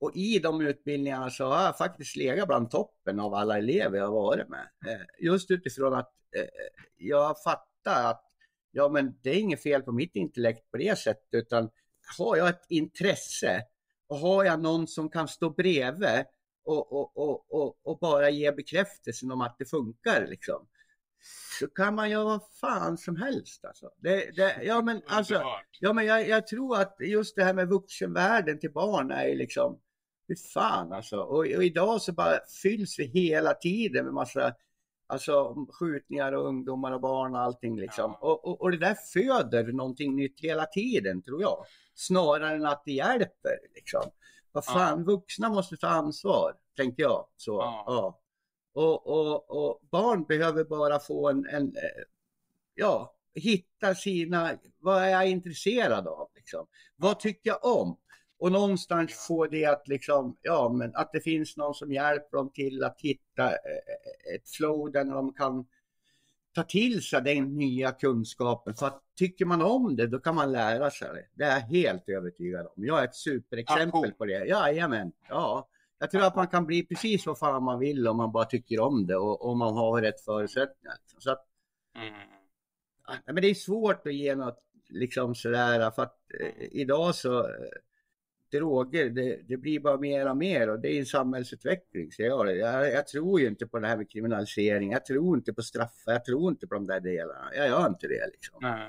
[0.00, 4.06] och i de utbildningarna så har jag faktiskt legat bland toppen av alla elever jag
[4.06, 4.68] har varit med.
[4.86, 6.44] Eh, just utifrån att eh,
[6.96, 8.24] jag fattar att
[8.70, 11.70] ja, men det är inget fel på mitt intellekt på det sättet, utan
[12.18, 13.62] har jag ett intresse
[14.06, 16.24] och har jag någon som kan stå bredvid
[16.68, 20.66] och, och, och, och, bara ge bekräftelsen om att det funkar liksom
[21.58, 23.64] så kan man göra vad fan som helst.
[23.64, 23.90] Alltså.
[23.96, 25.42] Det, det, ja, men, alltså,
[25.80, 29.80] ja, men jag, jag, tror att just det här med vuxenvärlden till barn är liksom,
[30.28, 31.16] hur fan alltså.
[31.16, 34.54] Och, och, idag så bara fylls vi hela tiden med massa
[35.06, 38.16] alltså, skjutningar och ungdomar och barn och allting liksom.
[38.20, 38.28] Ja.
[38.28, 41.64] Och, och, och, det där föder någonting nytt hela tiden tror jag.
[41.94, 44.02] Snarare än att det hjälper liksom.
[44.52, 47.26] Vad fan, vuxna måste ta ansvar, tänkte jag.
[47.36, 48.20] Så, ja.
[48.72, 52.04] Och, och, och, barn behöver bara få en, en, eh,
[52.74, 56.28] ja, hitta sina, vad är jag intresserad av?
[56.34, 56.66] Liksom?
[56.96, 57.96] Vad tycker jag om?
[58.38, 62.50] Och någonstans få det att liksom, ja men att det finns någon som hjälper dem
[62.50, 65.66] till att hitta eh, ett flow där de kan
[66.58, 68.74] ta till sig den nya kunskapen.
[68.74, 71.26] För att tycker man om det, då kan man lära sig det.
[71.34, 72.84] Det är jag helt övertygad om.
[72.84, 74.46] Jag är ett superexempel på det.
[74.46, 75.68] Jajamän, ja.
[75.98, 78.80] Jag tror att man kan bli precis vad fan man vill om man bara tycker
[78.80, 80.96] om det och om man har rätt förutsättningar.
[81.18, 81.46] Så att,
[81.96, 82.14] mm.
[83.26, 87.54] men det är svårt att ge något liksom sådär för att eh, idag så eh,
[88.50, 92.12] droger, det, det, blir bara mer och mer och det är en samhällsutveckling.
[92.12, 95.52] Så jag, jag, jag, tror ju inte på det här med kriminalisering, jag tror inte
[95.52, 97.50] på straffar, jag tror inte på de där delarna.
[97.54, 98.58] Jag gör inte det liksom.
[98.60, 98.88] Nej.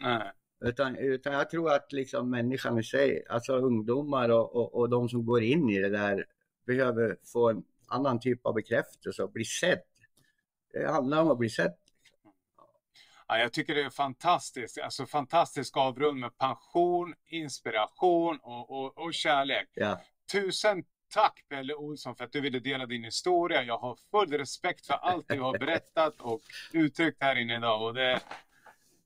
[0.00, 0.32] Nej.
[0.64, 5.08] Utan, utan jag tror att liksom människan i sig, alltså ungdomar och, och, och de
[5.08, 6.26] som går in i det där
[6.66, 9.82] behöver få en annan typ av bekräftelse och bli sedd.
[10.72, 11.74] Det handlar om att bli sedd.
[13.30, 14.78] Ja, jag tycker det är fantastiskt.
[14.78, 19.68] Alltså fantastisk avrund med passion, inspiration och, och, och kärlek.
[19.74, 20.00] Ja.
[20.32, 23.62] Tusen tack Pelle Olsson för att du ville dela din historia.
[23.62, 26.40] Jag har full respekt för allt du har berättat och
[26.72, 27.82] uttryckt här inne idag.
[27.82, 28.20] Och det,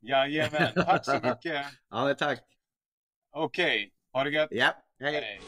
[0.00, 1.66] jajamän, tack så mycket.
[1.90, 2.40] Ja, tack.
[3.30, 3.90] Okej, okay.
[4.12, 4.48] ha det gött.
[4.50, 5.12] Ja, hej.
[5.12, 5.40] hej.